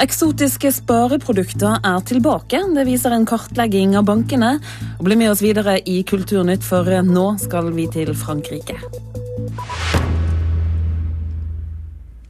Eksotiske 0.00 0.70
spareprodukter 0.72 1.82
er 1.84 2.04
tilbake. 2.08 2.62
Det 2.74 2.86
viser 2.88 3.12
en 3.12 3.26
kartlegging 3.28 3.96
av 3.98 4.06
bankene. 4.08 4.54
Og 4.98 5.04
Bli 5.08 5.18
med 5.20 5.34
oss 5.34 5.44
videre 5.44 5.78
i 5.84 6.00
Kulturnytt, 6.08 6.64
for 6.64 6.88
nå 7.04 7.26
skal 7.42 7.72
vi 7.76 7.88
til 7.92 8.14
Frankrike. 8.16 8.78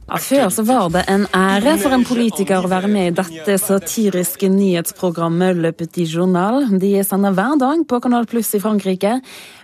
Før 0.03 0.49
så 0.51 0.63
var 0.67 0.89
det 0.91 1.05
en 1.07 1.23
ære 1.31 1.77
for 1.79 1.95
en 1.95 2.03
politiker 2.05 2.65
å 2.65 2.69
være 2.69 2.89
med 2.91 3.07
i 3.07 3.13
dette 3.21 3.55
satiriske 3.61 4.49
nyhetsprogrammet 4.51 5.61
Le 5.63 5.71
Petit 5.73 6.09
Journal. 6.11 6.67
De 6.79 6.91
sender 7.07 7.33
hver 7.33 7.55
dag 7.61 7.85
på 7.87 7.99
Kanal 8.03 8.27
Pluss 8.29 8.51
i 8.57 8.61
Frankrike. 8.61 9.15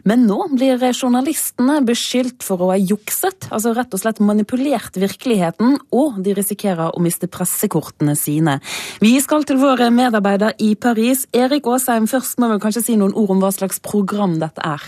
Men 0.07 0.23
nå 0.29 0.37
blir 0.53 0.79
journalistene 0.93 1.81
beskyldt 1.85 2.45
for 2.45 2.63
å 2.63 2.71
ha 2.71 2.77
jukset, 2.79 3.49
altså 3.51 3.75
rett 3.75 3.93
og 3.93 4.01
slett 4.01 4.21
manipulert 4.23 4.95
virkeligheten, 4.95 5.75
og 5.91 6.21
de 6.23 6.37
risikerer 6.37 6.95
å 6.95 7.03
miste 7.03 7.27
pressekortene 7.27 8.15
sine. 8.15 8.57
Vi 9.03 9.17
skal 9.21 9.43
til 9.43 9.59
våre 9.59 9.91
medarbeidere 9.91 10.55
i 10.63 10.71
Paris. 10.79 11.27
Erik 11.35 11.67
Aasheim, 11.67 12.07
først 12.07 12.39
må 12.39 12.53
vi 12.53 12.63
kanskje 12.63 12.87
si 12.87 12.97
noen 12.97 13.13
ord 13.13 13.35
om 13.35 13.43
hva 13.43 13.51
slags 13.53 13.83
program 13.83 14.39
dette 14.39 14.63
er? 14.63 14.87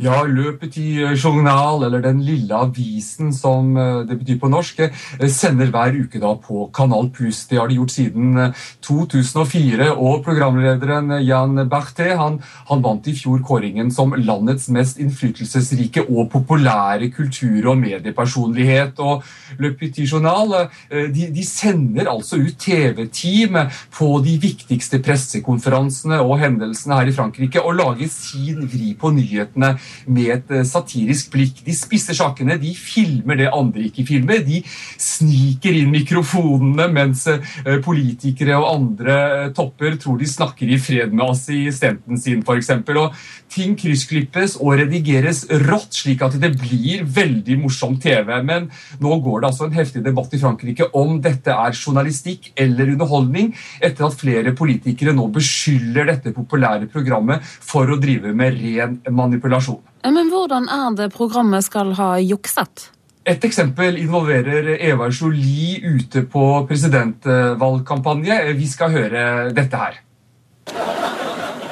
Ja, 0.00 0.22
Le 0.24 0.54
Petit 0.56 1.04
Journal, 1.22 1.82
eller 1.84 2.00
Den 2.00 2.22
lille 2.24 2.56
avisen 2.56 3.28
som 3.32 3.76
eh, 3.76 4.06
det 4.08 4.16
betyr 4.22 4.38
på 4.40 4.48
norsk, 4.48 4.78
eh, 4.80 5.28
sender 5.28 5.68
hver 5.68 5.92
uke 5.92 6.16
da 6.18 6.30
på 6.40 6.70
Kanal 6.72 7.10
Pluss. 7.12 7.44
Det 7.46 7.58
har 7.60 7.68
de 7.68 7.76
gjort 7.76 7.92
siden 7.92 8.54
2004. 8.80 9.90
Eh, 9.90 9.92
og 9.92 10.24
programlederen 10.24 11.12
Jan 11.20 11.68
Berthet 11.68 12.16
han, 12.16 12.38
han, 12.70 12.80
vant 12.82 13.06
i 13.06 13.12
fjor 13.12 13.42
kåringen 13.44 13.92
som 13.92 14.16
landets 14.16 14.70
mest 14.72 14.96
innflytelsesrike 14.96 16.06
og 16.08 16.30
populære 16.32 17.12
kultur- 17.12 17.68
og 17.74 17.76
mediepersonlighet. 17.84 18.96
Og 19.04 19.22
Le 19.60 19.74
Petit 19.76 20.08
Journal 20.08 20.70
de, 20.88 21.28
de 21.36 21.44
sender 21.44 22.08
altså 22.08 22.40
ut 22.40 22.56
TV-team 22.56 23.60
på 23.92 24.10
de 24.24 24.38
viktigste 24.40 25.02
pressekonferansene 25.04 26.22
og 26.24 26.38
hendelsene 26.40 26.96
her 26.96 27.12
i 27.12 27.14
Frankrike 27.14 27.60
og 27.60 27.76
lager 27.76 28.08
sin 28.08 28.64
vri 28.72 28.94
på 28.96 29.12
nyhetene 29.12 29.74
med 30.06 30.30
et 30.36 30.54
eh, 30.54 30.64
satirisk 30.66 31.32
blikk. 31.34 31.62
De 31.66 31.74
spisser 31.76 32.16
sakene, 32.16 32.58
de 32.60 32.72
filmer 32.76 33.38
det 33.40 33.50
andre 33.52 33.86
ikke 33.88 34.06
filmer. 34.08 34.42
De 34.46 34.62
sniker 35.00 35.76
inn 35.78 35.92
mikrofonene 35.92 36.88
mens 36.92 37.26
eh, 37.30 37.78
politikere 37.84 38.58
og 38.60 38.68
andre 38.72 39.18
eh, 39.46 39.52
topper 39.56 39.98
tror 40.00 40.18
de 40.20 40.28
snakker 40.28 40.72
i 40.72 40.80
fred 40.82 41.14
med 41.14 41.26
assistenten 41.28 42.20
sin, 42.20 42.42
f.eks. 42.46 42.72
Og 42.92 43.16
ting 43.52 43.74
kryssklippes 43.78 44.56
og 44.62 44.76
redigeres 44.80 45.44
rått, 45.66 45.92
slik 46.02 46.22
at 46.24 46.38
det 46.40 46.54
blir 46.60 47.04
veldig 47.04 47.58
morsom 47.62 47.98
TV. 48.02 48.32
Men 48.46 48.68
nå 49.02 49.18
går 49.24 49.42
det 49.42 49.50
altså 49.50 49.68
en 49.68 49.76
heftig 49.76 50.04
debatt 50.04 50.32
i 50.32 50.40
Frankrike 50.42 50.88
om 50.98 51.18
dette 51.22 51.52
er 51.52 51.76
journalistikk 51.76 52.52
eller 52.60 52.94
underholdning, 52.94 53.52
etter 53.82 54.08
at 54.08 54.18
flere 54.18 54.54
politikere 54.56 55.14
nå 55.16 55.28
beskylder 55.34 56.08
dette 56.08 56.34
populære 56.36 56.88
programmet 56.92 57.44
for 57.44 57.90
å 57.90 58.00
drive 58.00 58.32
med 58.36 58.58
ren 58.60 58.98
manipulasjon. 59.12 59.71
Men 60.04 60.28
hvordan 60.30 60.68
er 60.68 60.96
det 60.96 61.12
programmet 61.12 61.64
skal 61.64 61.94
ha 61.94 62.16
jukset? 62.18 62.90
Et 63.26 63.44
eksempel 63.44 63.98
involverer 64.02 64.76
Eva 64.80 65.06
Jolie 65.08 65.78
ute 65.84 66.24
på 66.26 66.66
presidentvalgkampanje. 66.68 68.38
Vi 68.58 68.66
skal 68.66 68.90
høre 68.90 69.52
dette 69.54 69.76
her. 69.78 70.00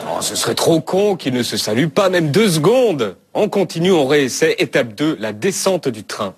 Oh, 0.06 0.20
ce 0.22 0.36
serait 0.36 0.54
trop 0.54 0.80
con 0.80 1.16
qu'il 1.16 1.34
ne 1.34 1.42
se 1.42 1.56
salue 1.56 1.88
pas 1.88 2.08
même 2.08 2.30
deux 2.30 2.48
secondes. 2.48 3.16
On 3.34 3.48
continue, 3.48 3.92
on 3.92 4.06
réessaie. 4.06 4.54
Étape 4.58 4.94
2, 4.94 5.16
la 5.18 5.32
descente 5.32 5.88
du 5.88 6.04
train. 6.04 6.34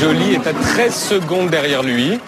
Jolie 0.00 0.34
est 0.34 0.46
à 0.46 0.52
13 0.52 0.94
secondes 0.94 1.50
derrière 1.50 1.82
lui. 1.82 2.18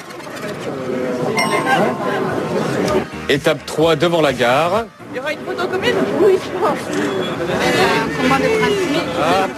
Étape 3.28 3.64
3, 3.64 3.96
devant 3.96 4.20
la 4.20 4.32
gare. 4.32 4.86
Ja, 5.12 5.28
ik 5.28 5.38
moet 5.44 5.60
ook 5.62 5.72
inmiddels 5.72 6.08
moeite 6.18 6.58
was. 6.60 6.78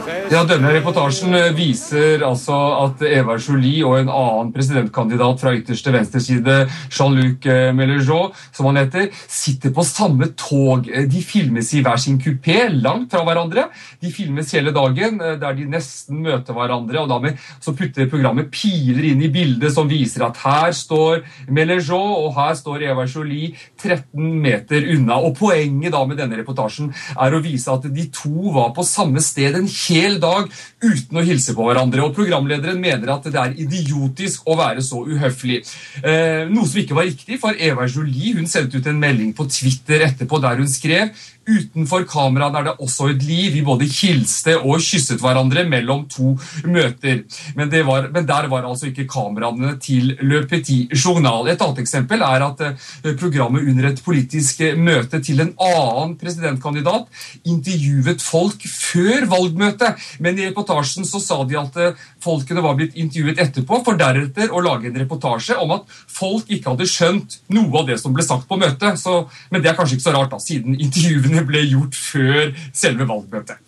Ja, 0.04 0.42
denne 0.44 0.68
reportasjen 0.74 1.32
viser 1.56 2.20
altså 2.26 2.54
at 2.82 3.02
Eva 3.08 3.38
Jolie 3.40 3.84
og 3.86 3.96
en 4.02 4.10
annen 4.12 4.50
presidentkandidat 4.52 5.40
fra 5.40 5.52
ytterste 5.56 5.92
venstreside, 5.94 6.56
Jean-Luc 6.92 7.46
Mélenchon, 7.76 8.34
som 8.52 8.68
han 8.68 8.82
heter, 8.82 9.08
sitter 9.30 9.72
på 9.72 9.84
samme 9.88 10.28
tog. 10.36 10.90
De 11.08 11.22
filmes 11.24 11.70
i 11.72 11.80
hver 11.84 12.00
sin 12.02 12.18
kupé, 12.20 12.66
langt 12.74 13.14
fra 13.14 13.22
hverandre. 13.24 13.68
De 14.02 14.10
filmes 14.12 14.52
hele 14.52 14.74
dagen, 14.76 15.16
der 15.40 15.56
de 15.56 15.68
nesten 15.72 16.20
møter 16.26 16.56
hverandre. 16.56 17.00
og 17.00 17.08
da 17.08 17.18
med, 17.24 17.40
Så 17.60 17.72
putter 17.72 18.10
programmet 18.10 18.50
piler 18.52 19.08
inn 19.12 19.22
i 19.24 19.32
bildet 19.32 19.72
som 19.72 19.88
viser 19.88 20.26
at 20.26 20.36
her 20.44 20.72
står 20.72 21.24
Mélenchon, 21.48 22.12
og 22.26 22.34
her 22.36 22.54
står 22.60 22.84
Eva 22.90 23.06
Jolie 23.06 23.54
13 23.80 24.20
meter 24.42 24.84
unna. 24.96 25.16
Og 25.24 25.36
Poenget 25.38 25.92
da 25.92 26.04
med 26.04 26.20
denne 26.20 26.36
reportasjen 26.36 26.92
er 27.16 27.32
å 27.32 27.42
vise 27.42 27.72
at 27.72 27.88
de 27.88 28.08
to 28.12 28.52
var 28.52 28.74
på 28.76 28.84
samme 28.84 29.22
sted 29.24 29.56
en 29.56 29.68
hel 29.94 30.18
dag 30.22 30.50
uten 30.84 31.20
å 31.20 31.24
hilse 31.24 31.54
på 31.56 31.66
hverandre. 31.68 32.04
Og 32.04 32.14
Programlederen 32.16 32.80
mener 32.80 33.14
at 33.14 33.28
det 33.30 33.40
er 33.40 33.56
idiotisk 33.64 34.48
å 34.50 34.58
være 34.58 34.84
så 34.84 35.04
uhøflig. 35.06 35.62
Eh, 36.02 36.44
noe 36.50 36.68
som 36.68 36.82
ikke 36.82 36.98
var 36.98 37.08
riktig, 37.08 37.40
for 37.42 37.56
Eva 37.56 37.88
Jolie 37.88 38.34
hun 38.38 38.50
sendte 38.50 38.80
ut 38.80 38.90
en 38.90 39.00
melding 39.00 39.32
på 39.36 39.48
Twitter 39.50 40.06
etterpå 40.08 40.42
der 40.42 40.60
hun 40.60 40.70
skrev 40.70 41.14
Utenfor 41.44 42.06
kameraene 42.08 42.60
er 42.60 42.68
det 42.68 42.74
også 42.80 43.10
et 43.12 43.24
liv. 43.26 43.52
Vi 43.52 43.62
både 43.66 43.88
hilste 43.90 44.56
og 44.62 44.80
kysset 44.82 45.20
hverandre 45.20 45.66
mellom 45.68 46.06
to 46.10 46.34
møter. 46.64 47.24
Men, 47.58 47.72
var, 47.86 48.08
men 48.14 48.28
der 48.28 48.48
var 48.52 48.64
altså 48.64 48.88
ikke 48.88 49.06
kameraene 49.10 49.74
til 49.82 50.14
Le 50.24 50.44
Petit 50.48 50.92
Journal. 50.94 51.50
Et 51.52 51.60
annet 51.60 51.82
eksempel 51.84 52.24
er 52.24 52.46
at 52.46 52.62
eh, 52.64 53.12
programmet 53.20 53.68
under 53.68 53.90
et 53.90 54.00
politisk 54.04 54.62
møte 54.80 55.20
til 55.24 55.42
en 55.44 55.52
annen 55.60 56.14
presidentkandidat 56.20 57.10
intervjuet 57.44 58.24
folk 58.24 58.64
før 58.64 59.28
valgmøtet. 59.32 60.00
Men 60.24 60.40
i 60.40 60.48
reportasjen 60.48 61.04
så 61.08 61.20
sa 61.22 61.42
de 61.44 61.60
at 61.60 61.76
eh, 61.80 62.00
folkene 62.24 62.64
var 62.64 62.78
blitt 62.78 62.96
intervjuet 62.96 63.42
etterpå, 63.42 63.82
for 63.84 64.00
deretter 64.00 64.52
å 64.52 64.62
lage 64.64 64.88
en 64.88 64.98
reportasje 65.04 65.58
om 65.60 65.76
at 65.76 65.92
folk 66.08 66.48
ikke 66.48 66.72
hadde 66.72 66.88
skjønt 66.88 67.38
noe 67.52 67.82
av 67.82 67.90
det 67.90 68.00
som 68.00 68.16
ble 68.16 68.24
sagt 68.24 68.48
på 68.48 68.58
møtet. 68.60 68.96
Så, 69.00 69.24
men 69.52 69.64
det 69.64 69.72
er 69.72 69.78
kanskje 69.78 69.98
ikke 69.98 70.08
så 70.08 70.16
rart, 70.16 70.32
da, 70.32 70.40
siden 70.40 70.78
intervjuene 70.78 71.33
valgene 71.34 71.48
ble 71.48 71.62
gjort 71.66 71.98
før 71.98 72.52
selve 72.72 73.06
valgmøtet. 73.08 73.58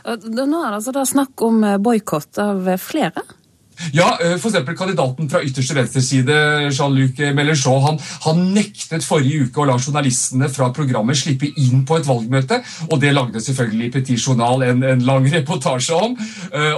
Nå 0.00 0.62
er 0.62 0.70
det 0.72 0.78
altså 0.78 1.04
snakk 1.04 1.42
om 1.44 1.62
boikott 1.82 2.38
av 2.40 2.64
flere? 2.80 3.22
Ja, 3.96 4.12
f.eks. 4.36 4.58
kandidaten 4.78 5.30
fra 5.30 5.42
ytterste 5.44 5.76
venstreside, 5.76 6.36
Jean-Luc 6.70 7.20
Mélenchon, 7.36 7.80
han, 7.84 8.00
han, 8.26 8.42
nektet 8.54 9.04
forrige 9.06 9.48
uke 9.48 9.62
å 9.62 9.68
la 9.68 9.76
journalistene 9.78 10.48
fra 10.52 10.70
programmet 10.74 11.18
slippe 11.18 11.50
inn 11.60 11.84
på 11.88 12.00
et 12.00 12.08
valgmøte. 12.08 12.60
og 12.90 13.00
Det 13.02 13.12
lagde 13.14 13.42
selvfølgelig 13.44 13.90
Petit 13.94 14.26
Journal 14.26 14.64
en, 14.66 14.84
en 14.94 15.04
lang 15.06 15.26
reportasje 15.32 15.96
om. 15.96 16.16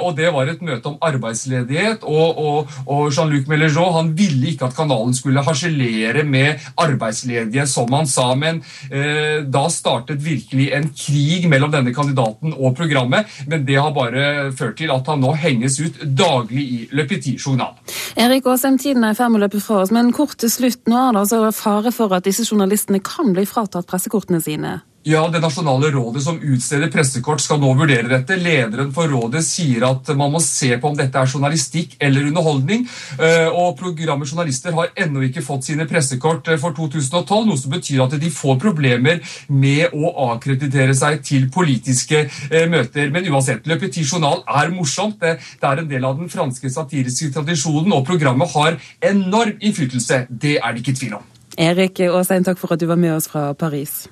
Og 0.02 0.10
Det 0.16 0.30
var 0.34 0.50
et 0.50 0.62
møte 0.64 0.90
om 0.90 0.98
arbeidsledighet. 1.02 2.04
og, 2.04 2.38
og, 2.38 2.76
og 2.86 3.12
Jean-Luc 3.12 3.48
Mélenchon 3.50 3.92
han 3.96 4.12
ville 4.16 4.52
ikke 4.52 4.68
at 4.68 4.76
kanalen 4.76 5.14
skulle 5.16 5.44
harselere 5.44 6.24
med 6.24 6.62
arbeidsledige, 6.80 7.66
som 7.66 7.92
han 7.96 8.08
sa. 8.08 8.32
Men 8.38 8.62
eh, 8.90 9.42
da 9.44 9.66
startet 9.72 10.22
virkelig 10.22 10.70
en 10.76 10.88
krig 10.96 11.48
mellom 11.50 11.72
denne 11.72 11.94
kandidaten 11.94 12.54
og 12.56 12.76
programmet. 12.78 13.30
Men 13.48 13.66
det 13.68 13.78
har 13.78 13.94
bare 13.96 14.52
ført 14.56 14.78
til 14.80 14.92
at 14.94 15.08
han 15.10 15.22
nå 15.22 15.34
henges 15.42 15.80
ut 15.82 16.02
daglig 16.18 16.62
i 16.62 16.80
Le 16.92 17.06
Petit 17.08 17.38
Journal. 17.40 17.74
Erik 18.20 18.46
Aasheim, 18.46 18.78
tiden 18.78 19.04
er 19.04 19.14
i 19.14 19.16
ferd 19.16 19.32
med 19.32 19.40
å 19.40 19.46
løpe 19.46 19.60
fra 19.64 19.80
oss, 19.82 19.92
men 19.94 20.12
kort 20.12 20.36
til 20.42 20.52
slutt. 20.52 20.84
Nå 20.90 20.98
er 20.98 21.14
det 21.16 21.22
altså 21.24 21.42
fare 21.56 21.92
for 21.94 22.12
at 22.12 22.28
disse 22.28 22.44
journalistene 22.44 23.00
kan 23.00 23.32
bli 23.32 23.46
fratatt 23.48 23.88
pressekortene 23.88 24.42
sine? 24.44 24.80
Ja, 25.04 25.28
Det 25.28 25.40
nasjonale 25.40 25.90
rådet 25.90 26.22
som 26.22 26.36
utsteder 26.38 26.90
pressekort, 26.90 27.40
skal 27.42 27.58
nå 27.58 27.72
vurdere 27.74 28.06
dette. 28.06 28.36
Lederen 28.38 28.92
for 28.94 29.10
rådet 29.10 29.40
sier 29.42 29.82
at 29.88 30.12
man 30.14 30.30
må 30.30 30.38
se 30.44 30.68
på 30.78 30.92
om 30.92 30.94
dette 30.98 31.18
er 31.18 31.26
journalistikk 31.26 31.96
eller 31.98 32.28
underholdning. 32.28 32.84
Eh, 33.18 33.48
og 33.50 33.74
Programmet 33.80 34.30
Journalister 34.30 34.76
har 34.76 34.92
ennå 34.94 35.24
ikke 35.26 35.42
fått 35.42 35.66
sine 35.66 35.88
pressekort 35.90 36.52
eh, 36.52 36.60
for 36.62 36.76
2012, 36.78 37.48
noe 37.48 37.58
som 37.58 37.74
betyr 37.74 38.04
at 38.04 38.14
de 38.22 38.30
får 38.30 38.62
problemer 38.62 39.18
med 39.50 39.90
å 39.90 40.14
akkreditere 40.28 40.94
seg 40.94 41.18
til 41.26 41.50
politiske 41.50 42.22
eh, 42.28 42.70
møter. 42.70 43.10
Men 43.10 43.26
uansett, 43.26 43.66
Le 43.66 43.80
Petit 43.82 44.06
Journal 44.06 44.46
er 44.46 44.70
morsomt. 44.70 45.18
Det 45.18 45.66
er 45.66 45.82
en 45.82 45.90
del 45.90 46.06
av 46.06 46.22
den 46.22 46.30
franske 46.30 46.70
satiriske 46.70 47.34
tradisjonen, 47.34 47.90
og 47.90 48.06
programmet 48.06 48.54
har 48.54 48.78
enorm 49.02 49.58
innflytelse. 49.58 50.28
Det 50.30 50.60
er 50.62 50.70
det 50.70 50.86
ikke 50.86 50.98
tvil 51.02 51.18
om. 51.18 51.30
Erik 51.58 52.06
Aasheim, 52.06 52.46
takk 52.46 52.62
for 52.62 52.78
at 52.78 52.80
du 52.80 52.86
var 52.86 53.00
med 53.00 53.18
oss 53.18 53.32
fra 53.32 53.50
Paris. 53.58 54.04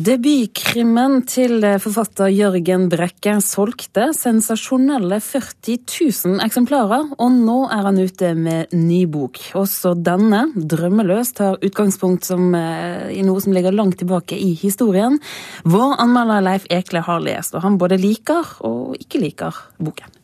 Debutkrimmen 0.00 1.24
til 1.28 1.64
forfatter 1.82 2.30
Jørgen 2.32 2.86
Brekke 2.88 3.34
solgte 3.44 4.06
sensasjonelle 4.16 5.18
40 5.20 5.74
000 5.82 6.44
eksemplarer, 6.44 7.10
og 7.20 7.34
nå 7.34 7.56
er 7.74 7.82
han 7.88 7.98
ute 7.98 8.30
med 8.38 8.72
ny 8.72 9.02
bok. 9.10 9.40
Også 9.58 9.92
denne, 9.98 10.46
'Drømmeløs', 10.54 11.34
tar 11.34 11.58
utgangspunkt 11.58 12.24
som, 12.24 12.54
eh, 12.54 13.10
i 13.18 13.22
noe 13.22 13.40
som 13.40 13.52
ligger 13.52 13.76
langt 13.76 13.98
tilbake 13.98 14.38
i 14.38 14.54
historien. 14.54 15.18
Vår 15.64 15.98
anmelder 15.98 16.40
Leif 16.40 16.64
Ekle 16.70 17.02
har 17.02 17.20
lest, 17.20 17.54
og 17.54 17.62
han 17.62 17.76
både 17.76 17.98
liker 17.98 18.56
og 18.60 18.96
ikke 18.96 19.20
liker 19.20 19.54
boken. 19.78 20.19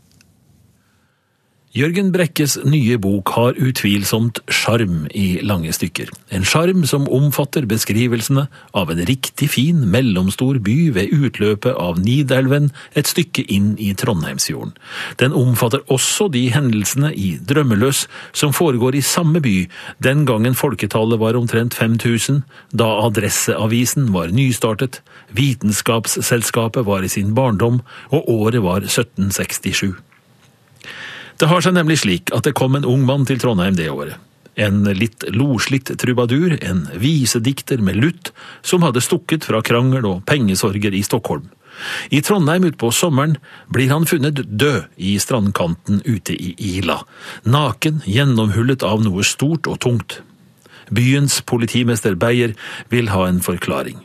Jørgen 1.77 2.07
Brekkes 2.09 2.55
nye 2.65 2.95
bok 2.97 3.35
har 3.37 3.59
utvilsomt 3.61 4.39
sjarm 4.49 5.03
i 5.13 5.43
lange 5.45 5.75
stykker. 5.77 6.09
En 6.33 6.47
sjarm 6.49 6.87
som 6.89 7.05
omfatter 7.13 7.67
beskrivelsene 7.69 8.47
av 8.73 8.93
en 8.95 9.03
riktig 9.05 9.51
fin, 9.53 9.83
mellomstor 9.93 10.57
by 10.65 10.77
ved 10.97 11.13
utløpet 11.13 11.77
av 11.77 12.01
Nidelven 12.01 12.71
et 12.97 13.13
stykke 13.13 13.45
inn 13.53 13.75
i 13.77 13.91
Trondheimsfjorden. 13.93 14.73
Den 15.21 15.37
omfatter 15.37 15.85
også 15.93 16.31
de 16.33 16.47
hendelsene 16.55 17.13
i 17.13 17.35
Drømmeløs 17.45 18.07
som 18.33 18.57
foregår 18.57 18.97
i 18.97 19.05
samme 19.05 19.45
by 19.45 19.67
den 20.01 20.25
gangen 20.25 20.57
folketallet 20.57 21.21
var 21.21 21.37
omtrent 21.37 21.77
5000, 21.77 22.41
da 22.73 22.89
Adresseavisen 23.05 24.15
var 24.17 24.33
nystartet, 24.33 25.03
Vitenskapsselskapet 25.37 26.89
var 26.89 27.05
i 27.05 27.13
sin 27.13 27.37
barndom 27.37 27.83
og 28.09 28.31
året 28.33 28.65
var 28.65 28.81
1767. 28.89 29.93
Det 31.37 31.51
har 31.51 31.61
seg 31.61 31.75
nemlig 31.77 32.01
slik 32.01 32.33
at 32.33 32.47
det 32.47 32.55
kom 32.57 32.79
en 32.79 32.87
ung 32.89 33.05
mann 33.09 33.27
til 33.29 33.41
Trondheim 33.43 33.77
det 33.77 33.91
året. 33.93 34.17
En 34.57 34.87
litt 34.97 35.25
loslitt 35.37 35.91
trubadur, 36.01 36.55
en 36.65 36.87
visedikter 36.97 37.83
med 37.85 37.99
lutt, 38.01 38.31
som 38.65 38.87
hadde 38.87 39.05
stukket 39.05 39.45
fra 39.45 39.61
krangel 39.61 40.07
og 40.09 40.23
pengesorger 40.29 40.97
i 40.97 41.03
Stockholm. 41.05 41.51
I 42.09 42.23
Trondheim 42.25 42.65
utpå 42.71 42.89
sommeren 42.89 43.37
blir 43.69 43.93
han 43.93 44.09
funnet 44.09 44.41
død 44.49 44.87
i 44.97 45.19
strandkanten 45.21 46.01
ute 46.07 46.33
i 46.33 46.55
Ila, 46.73 47.03
naken, 47.45 48.01
gjennomhullet 48.09 48.87
av 48.87 49.05
noe 49.05 49.27
stort 49.29 49.69
og 49.69 49.77
tungt. 49.85 50.23
Byens 50.89 51.43
politimester 51.45 52.17
Beyer 52.17 52.57
vil 52.89 53.13
ha 53.13 53.27
en 53.29 53.43
forklaring. 53.45 54.01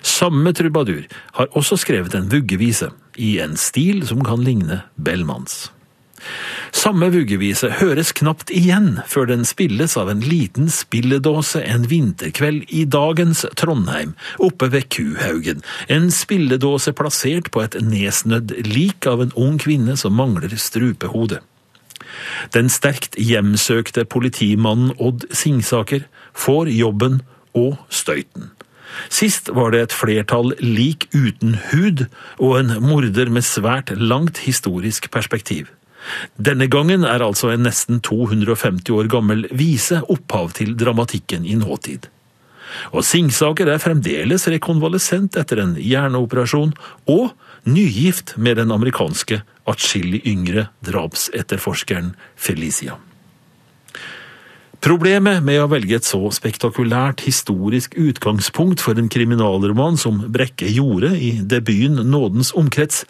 Samme 0.00 0.54
trubadur 0.56 1.04
har 1.36 1.52
også 1.58 1.76
skrevet 1.84 2.16
en 2.16 2.32
vuggevise, 2.32 2.88
i 3.20 3.36
en 3.44 3.58
stil 3.60 4.06
som 4.08 4.22
kan 4.24 4.40
ligne 4.40 4.80
Bellmans. 4.96 5.66
Samme 6.72 7.08
vuggevise 7.14 7.68
høres 7.78 8.12
knapt 8.16 8.50
igjen 8.54 8.96
før 9.10 9.28
den 9.30 9.44
spilles 9.48 9.96
av 10.00 10.10
en 10.12 10.22
liten 10.24 10.70
spilledåse 10.72 11.62
en 11.62 11.86
vinterkveld 11.90 12.64
i 12.70 12.84
dagens 12.88 13.44
Trondheim, 13.58 14.14
oppe 14.42 14.70
ved 14.72 14.88
Kuhaugen, 14.94 15.62
en 15.88 16.10
spilledåse 16.14 16.94
plassert 16.96 17.52
på 17.54 17.62
et 17.64 17.78
nedsnødd 17.82 18.54
lik 18.66 19.06
av 19.06 19.22
en 19.24 19.34
ung 19.38 19.58
kvinne 19.62 19.96
som 20.00 20.16
mangler 20.18 20.56
strupehode. 20.58 21.42
Den 22.54 22.70
sterkt 22.72 23.16
hjemsøkte 23.20 24.04
politimannen 24.08 24.96
Odd 24.98 25.28
Singsaker 25.30 26.08
får 26.34 26.72
jobben 26.72 27.20
og 27.54 27.78
støyten. 27.92 28.50
Sist 29.08 29.48
var 29.56 29.72
det 29.72 29.80
et 29.86 29.94
flertall 29.96 30.52
lik 30.60 31.06
uten 31.14 31.56
hud 31.70 32.06
og 32.38 32.58
en 32.58 32.74
morder 32.84 33.30
med 33.32 33.46
svært 33.46 33.92
langt 33.96 34.42
historisk 34.44 35.08
perspektiv. 35.14 35.70
Denne 36.36 36.68
gangen 36.70 37.06
er 37.08 37.22
altså 37.24 37.52
en 37.52 37.66
nesten 37.66 38.00
250 38.04 38.90
år 38.94 39.10
gammel 39.12 39.46
vise 39.54 40.02
opphav 40.10 40.52
til 40.58 40.74
dramatikken 40.78 41.46
i 41.46 41.54
nåtid. 41.58 42.08
Og 42.96 43.04
Singsaker 43.04 43.68
er 43.68 43.82
fremdeles 43.82 44.48
rekonvalesent 44.48 45.36
etter 45.40 45.60
en 45.62 45.76
hjerneoperasjon, 45.76 46.72
og 47.06 47.32
nygift 47.68 48.34
med 48.36 48.58
den 48.62 48.72
amerikanske, 48.74 49.42
atskillig 49.68 50.24
yngre 50.26 50.70
drapsetterforskeren 50.86 52.14
Felicia. 52.34 52.96
Problemet 54.82 55.44
med 55.46 55.60
å 55.62 55.68
velge 55.70 55.94
et 56.00 56.06
så 56.06 56.18
spektakulært 56.34 57.22
historisk 57.22 57.92
utgangspunkt 57.94 58.82
for 58.82 58.98
en 58.98 59.06
kriminalroman 59.12 59.94
som 60.00 60.16
Brekke 60.34 60.66
gjorde 60.74 61.12
i 61.14 61.36
debuten 61.38 62.00
Nådens 62.10 62.50
omkrets, 62.58 63.04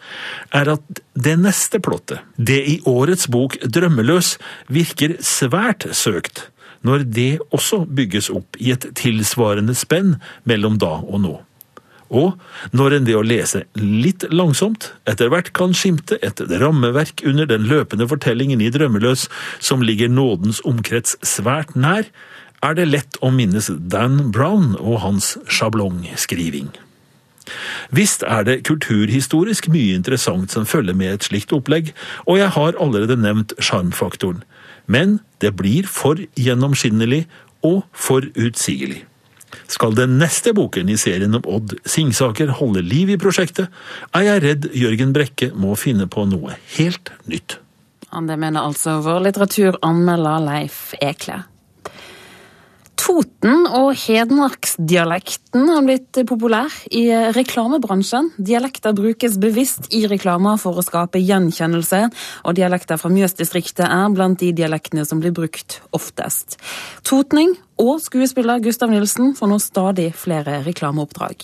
er 0.53 0.69
at 0.75 1.01
det 1.17 1.33
neste 1.41 1.81
plottet, 1.81 2.21
det 2.37 2.59
i 2.69 2.75
årets 2.85 3.25
bok 3.25 3.57
Drømmeløs, 3.65 4.35
virker 4.69 5.15
svært 5.25 5.87
søkt, 5.97 6.45
når 6.85 7.07
det 7.09 7.31
også 7.49 7.87
bygges 7.89 8.29
opp 8.29 8.61
i 8.61 8.69
et 8.75 8.85
tilsvarende 8.99 9.73
spenn 9.73 10.19
mellom 10.45 10.77
da 10.77 10.99
og 11.01 11.25
nå. 11.25 11.35
Og 12.13 12.37
når 12.77 12.97
en 12.97 13.07
ved 13.07 13.17
å 13.17 13.25
lese 13.25 13.63
litt 13.79 14.27
langsomt 14.29 14.91
etter 15.09 15.31
hvert 15.33 15.49
kan 15.57 15.73
skimte 15.77 16.19
et 16.21 16.39
rammeverk 16.61 17.25
under 17.25 17.49
den 17.49 17.65
løpende 17.69 18.07
fortellingen 18.09 18.61
i 18.61 18.69
Drømmeløs 18.73 19.25
som 19.57 19.81
ligger 19.81 20.13
nådens 20.13 20.61
omkrets 20.69 21.17
svært 21.25 21.73
nær, 21.73 22.05
er 22.63 22.77
det 22.77 22.87
lett 22.87 23.17
å 23.19 23.33
minnes 23.33 23.67
Dan 23.91 24.29
Brown 24.31 24.77
og 24.77 25.01
hans 25.03 25.33
sjablongskriving. 25.51 26.71
Visst 27.91 28.23
er 28.23 28.45
det 28.47 28.61
kulturhistorisk 28.69 29.67
mye 29.73 29.97
interessant 29.97 30.53
som 30.53 30.67
følger 30.69 30.95
med 30.95 31.17
et 31.17 31.27
slikt 31.27 31.51
opplegg, 31.55 31.91
og 32.23 32.39
jeg 32.39 32.53
har 32.55 32.77
allerede 32.79 33.19
nevnt 33.19 33.55
sjarmfaktoren, 33.59 34.45
men 34.87 35.19
det 35.43 35.55
blir 35.59 35.89
for 35.89 36.21
gjennomskinnelig 36.39 37.25
og 37.63 37.83
for 37.91 38.29
utsigelig. 38.39 39.03
Skal 39.71 39.95
den 39.97 40.17
neste 40.21 40.53
boken 40.55 40.89
i 40.89 40.97
serien 40.99 41.37
om 41.37 41.45
Odd 41.49 41.75
Singsaker 41.85 42.55
holde 42.59 42.83
liv 42.85 43.13
i 43.13 43.19
prosjektet, 43.21 43.71
er 44.13 44.27
jeg 44.27 44.43
redd 44.45 44.69
Jørgen 44.77 45.13
Brekke 45.15 45.51
må 45.55 45.77
finne 45.79 46.09
på 46.11 46.25
noe 46.29 46.57
helt 46.77 47.13
nytt. 47.29 47.59
Det 48.13 48.35
mener 48.37 48.61
altså 48.61 48.99
vår 49.01 49.23
litteraturanmelder 49.25 50.43
Leif 50.45 50.93
Ekle. 51.01 51.41
Toten- 53.03 53.65
og 53.67 53.89
hedmarksdialekten 53.99 55.65
har 55.67 55.81
blitt 55.83 56.19
populær 56.29 56.71
i 56.95 57.01
reklamebransjen. 57.35 58.29
Dialekter 58.39 58.93
brukes 58.95 59.35
bevisst 59.43 59.89
i 59.91 60.05
reklamer 60.07 60.55
for 60.61 60.79
å 60.79 60.85
skape 60.85 61.19
gjenkjennelse, 61.19 61.99
og 62.47 62.55
dialekter 62.55 63.01
fra 63.01 63.11
Mjøsdistriktet 63.11 63.83
er 63.89 64.13
blant 64.15 64.39
de 64.39 64.53
dialektene 64.55 65.03
som 65.09 65.19
blir 65.19 65.35
brukt 65.35 65.81
oftest. 65.91 66.55
Totning 67.03 67.57
og 67.75 67.99
skuespiller 68.05 68.63
Gustav 68.63 68.93
Nilsen 68.93 69.35
får 69.35 69.51
nå 69.51 69.59
stadig 69.59 70.07
flere 70.15 70.61
reklameoppdrag. 70.63 71.43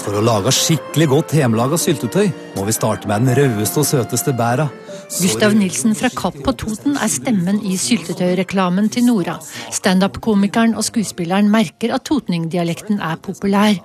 For 0.00 0.16
å 0.16 0.22
lage 0.24 0.52
skikkelig 0.54 1.06
godt 1.10 1.32
hjemmelaga 1.36 1.76
syltetøy 1.80 2.30
må 2.56 2.64
vi 2.64 2.72
starte 2.72 3.08
med 3.10 3.26
den 3.26 3.36
rødeste 3.36 3.82
og 3.82 3.88
søteste 3.88 4.32
bæra. 4.36 4.70
Gustav 5.10 5.52
Nilsen 5.58 5.92
fra 5.98 6.08
Kapp 6.16 6.38
på 6.46 6.54
Toten 6.62 6.96
er 6.96 7.10
stemmen 7.12 7.58
i 7.66 7.76
syltetøyreklamen 7.80 8.88
til 8.94 9.04
Nora. 9.10 9.36
Standup-komikeren 9.76 10.72
og 10.78 10.86
skuespilleren 10.86 11.50
merker 11.52 11.92
at 11.96 12.06
totningdialekten 12.08 13.02
er 13.04 13.20
populær. 13.20 13.76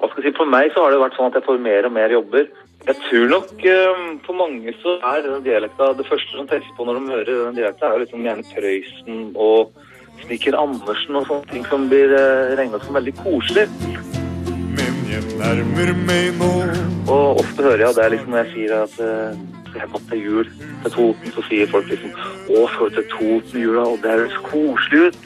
Hva 0.00 0.08
skal 0.08 0.24
jeg 0.24 0.30
si, 0.30 0.36
For 0.38 0.48
meg 0.48 0.72
så 0.72 0.86
har 0.86 0.94
det 0.94 1.02
vært 1.02 1.18
sånn 1.18 1.28
at 1.28 1.36
jeg 1.40 1.46
får 1.48 1.60
mer 1.66 1.88
og 1.90 1.94
mer 1.98 2.14
jobber. 2.16 2.48
Jeg 2.88 2.96
tror 3.04 3.26
nok 3.34 3.50
uh, 3.60 4.04
for 4.24 4.38
mange 4.40 4.72
så 4.80 4.96
er 5.10 5.26
den 5.26 5.44
dialekta 5.44 5.90
det 5.98 6.08
første 6.08 6.38
som 6.38 6.48
tenker 6.48 6.72
på 6.78 6.88
når 6.88 6.96
de 6.96 7.12
hører 7.12 7.42
den 7.50 7.58
dialekta, 7.58 7.90
er 7.90 8.06
liksom 8.06 8.24
gjerne 8.24 8.46
Prøysen 8.54 9.20
og 9.36 9.76
Snikker 10.24 10.56
Andersen 10.56 11.20
og 11.20 11.28
sånne 11.28 11.52
ting 11.52 11.68
som 11.68 11.84
blir 11.92 12.16
uh, 12.16 12.56
regna 12.56 12.80
som 12.80 12.96
veldig 12.96 13.14
koselig. 13.20 13.68
Jeg 15.10 15.26
nærmer 15.40 15.90
meg 16.06 16.36
nå 16.38 16.50
Og 17.10 17.40
ofte 17.42 17.64
hører 17.64 17.82
jeg 17.82 17.96
det 17.96 18.02
er 18.04 18.12
liksom 18.14 18.30
når 18.30 18.44
jeg 18.44 18.52
sier 18.54 18.74
at 18.76 18.92
uh, 19.02 19.40
har 19.74 19.88
gått 19.90 20.04
til 20.10 20.20
jul 20.22 20.50
til 20.84 20.92
Toten, 20.94 21.32
så 21.34 21.42
sier 21.48 21.70
folk 21.70 21.88
liksom 21.90 22.12
Å, 22.14 22.60
skal 22.70 22.90
du 22.90 22.98
til 22.98 23.08
Toten 23.14 23.58
i 23.58 23.64
jula? 23.64 23.86
Og 23.90 24.02
det 24.04 24.12
høres 24.14 24.36
koselig 24.46 25.08
ut. 25.08 25.18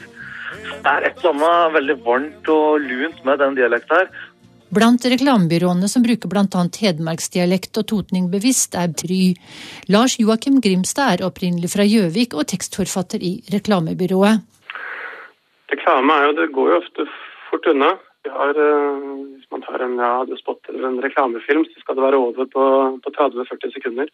Det 0.85 0.91
er 0.91 1.05
et 1.07 1.19
eller 1.21 1.35
annet 1.35 1.75
veldig 1.75 1.97
varmt 2.05 2.49
og 2.53 2.85
lunt 2.85 3.21
med 3.27 3.41
den 3.41 3.57
dialekten 3.59 4.01
her. 4.01 4.09
Blant 4.75 5.05
reklamebyråene 5.05 5.89
som 5.89 6.03
bruker 6.05 6.29
bl.a. 6.29 6.63
hedmarksdialekt 6.81 7.77
og 7.79 7.87
totning 7.93 8.31
bevisst, 8.33 8.73
er 8.75 8.89
Try. 8.97 9.35
Lars 9.93 10.17
Joakim 10.19 10.57
Grimstad 10.65 11.19
er 11.19 11.27
opprinnelig 11.29 11.71
fra 11.75 11.85
Gjøvik 11.85 12.33
og 12.33 12.49
tekstforfatter 12.51 13.21
i 13.21 13.37
reklamebyrået. 13.53 14.41
Reklame 15.71 16.17
er 16.17 16.27
jo, 16.29 16.35
det 16.41 16.51
går 16.57 16.73
jo 16.73 16.81
ofte 16.81 17.07
fort 17.47 17.71
unna. 17.71 17.93
Har, 18.33 18.57
hvis 18.57 19.51
man 19.53 19.63
tar 19.65 19.83
en 19.85 19.99
radiospot 19.99 20.71
eller 20.71 20.87
en 20.89 21.01
reklamefilm, 21.03 21.65
så 21.69 21.83
skal 21.83 21.97
det 21.97 22.05
være 22.07 22.21
over 22.21 22.49
på, 22.49 22.65
på 23.03 23.13
30-40 23.17 23.73
sekunder. 23.75 24.09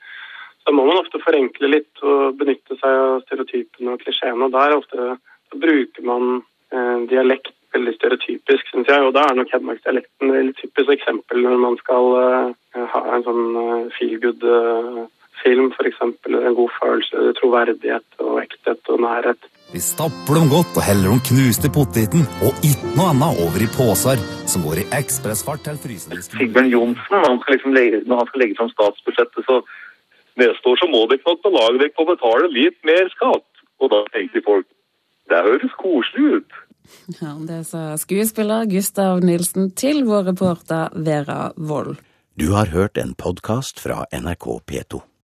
Så 0.64 0.74
må 0.76 0.86
man 0.86 1.00
ofte 1.00 1.22
forenkle 1.24 1.72
litt 1.72 2.04
og 2.06 2.38
benytte 2.38 2.78
seg 2.78 3.00
av 3.06 3.24
stereotypene 3.26 3.96
og 3.96 4.04
klisjeene. 4.04 4.46
og 4.46 4.54
der 4.54 4.76
ofte 4.78 5.16
bruker 5.58 6.06
man 6.06 6.44
eh, 6.74 6.98
dialekt 7.10 7.56
veldig 7.74 7.94
stereotypisk, 7.96 8.68
syns 8.70 8.90
jeg. 8.92 9.06
Og 9.06 9.14
da 9.16 9.26
er 9.28 9.38
nok 9.38 9.52
hedmarksdialekten 9.54 10.36
et 10.36 10.54
typisk 10.60 10.94
eksempel 10.98 11.44
når 11.46 11.58
man 11.66 11.80
skal 11.82 12.12
eh, 12.20 12.86
ha 12.94 13.02
en 13.16 13.26
sånn 13.28 13.44
eh, 13.64 13.90
feel 13.98 14.18
good-film, 14.24 15.02
eh, 15.08 15.21
f.eks. 15.46 16.02
En 16.02 16.56
god 16.56 16.72
følelse, 16.80 17.34
troverdighet 17.40 18.22
og 18.24 18.42
ekthet 18.44 18.92
og 18.94 19.02
nærhet. 19.02 19.50
Vi 19.72 19.80
stapper 19.80 20.36
dem 20.36 20.50
godt 20.52 20.76
og 20.76 20.84
heller 20.84 21.14
den 21.14 21.22
knuste 21.24 21.70
poteten 21.72 22.26
og 22.44 22.58
ikke 22.68 22.90
noe 22.98 23.12
annet 23.14 23.40
over 23.44 23.64
i 23.64 23.70
poser 23.72 24.20
som 24.52 24.66
går 24.68 24.82
i 24.82 24.88
ekspressfart 24.98 25.64
til 25.64 25.78
frysedisken. 25.80 26.42
Sigbjørn 26.42 26.72
Johnsen, 26.74 27.16
når 27.16 27.30
han 27.30 27.40
skal, 27.44 27.56
liksom 27.56 27.78
legge, 27.78 28.02
når 28.04 28.20
han 28.22 28.28
skal 28.32 28.44
legge 28.44 28.58
fram 28.60 28.72
statsbudsjettet, 28.74 29.48
så 29.48 29.62
neste 30.44 30.74
år 30.74 30.82
så 30.82 30.90
må 30.92 31.06
dere 31.12 31.24
nok 31.24 31.46
belage 31.46 31.80
dere 31.80 31.96
på 31.96 32.04
å 32.04 32.12
betale 32.12 32.52
litt 32.52 32.80
mer 32.88 33.08
skatt. 33.16 33.48
Og 33.82 33.94
da 33.94 34.04
tenker 34.12 34.44
folk 34.46 34.68
det 35.32 35.40
høres 35.46 35.76
koselig 35.80 36.42
ut. 36.42 36.60
Ja, 37.22 37.32
Det 37.48 37.62
sa 37.70 37.96
skuespiller 37.98 38.66
Gustav 38.68 39.22
Nilsen 39.24 39.72
til 39.72 40.04
vår 40.04 40.34
reporter 40.34 40.92
Vera 40.96 41.54
Wold. 41.56 42.02
Du 42.36 42.52
har 42.52 42.68
hørt 42.76 42.98
en 42.98 43.14
podkast 43.16 43.80
fra 43.80 44.06
NRK 44.12 44.46
P2. 44.68 45.02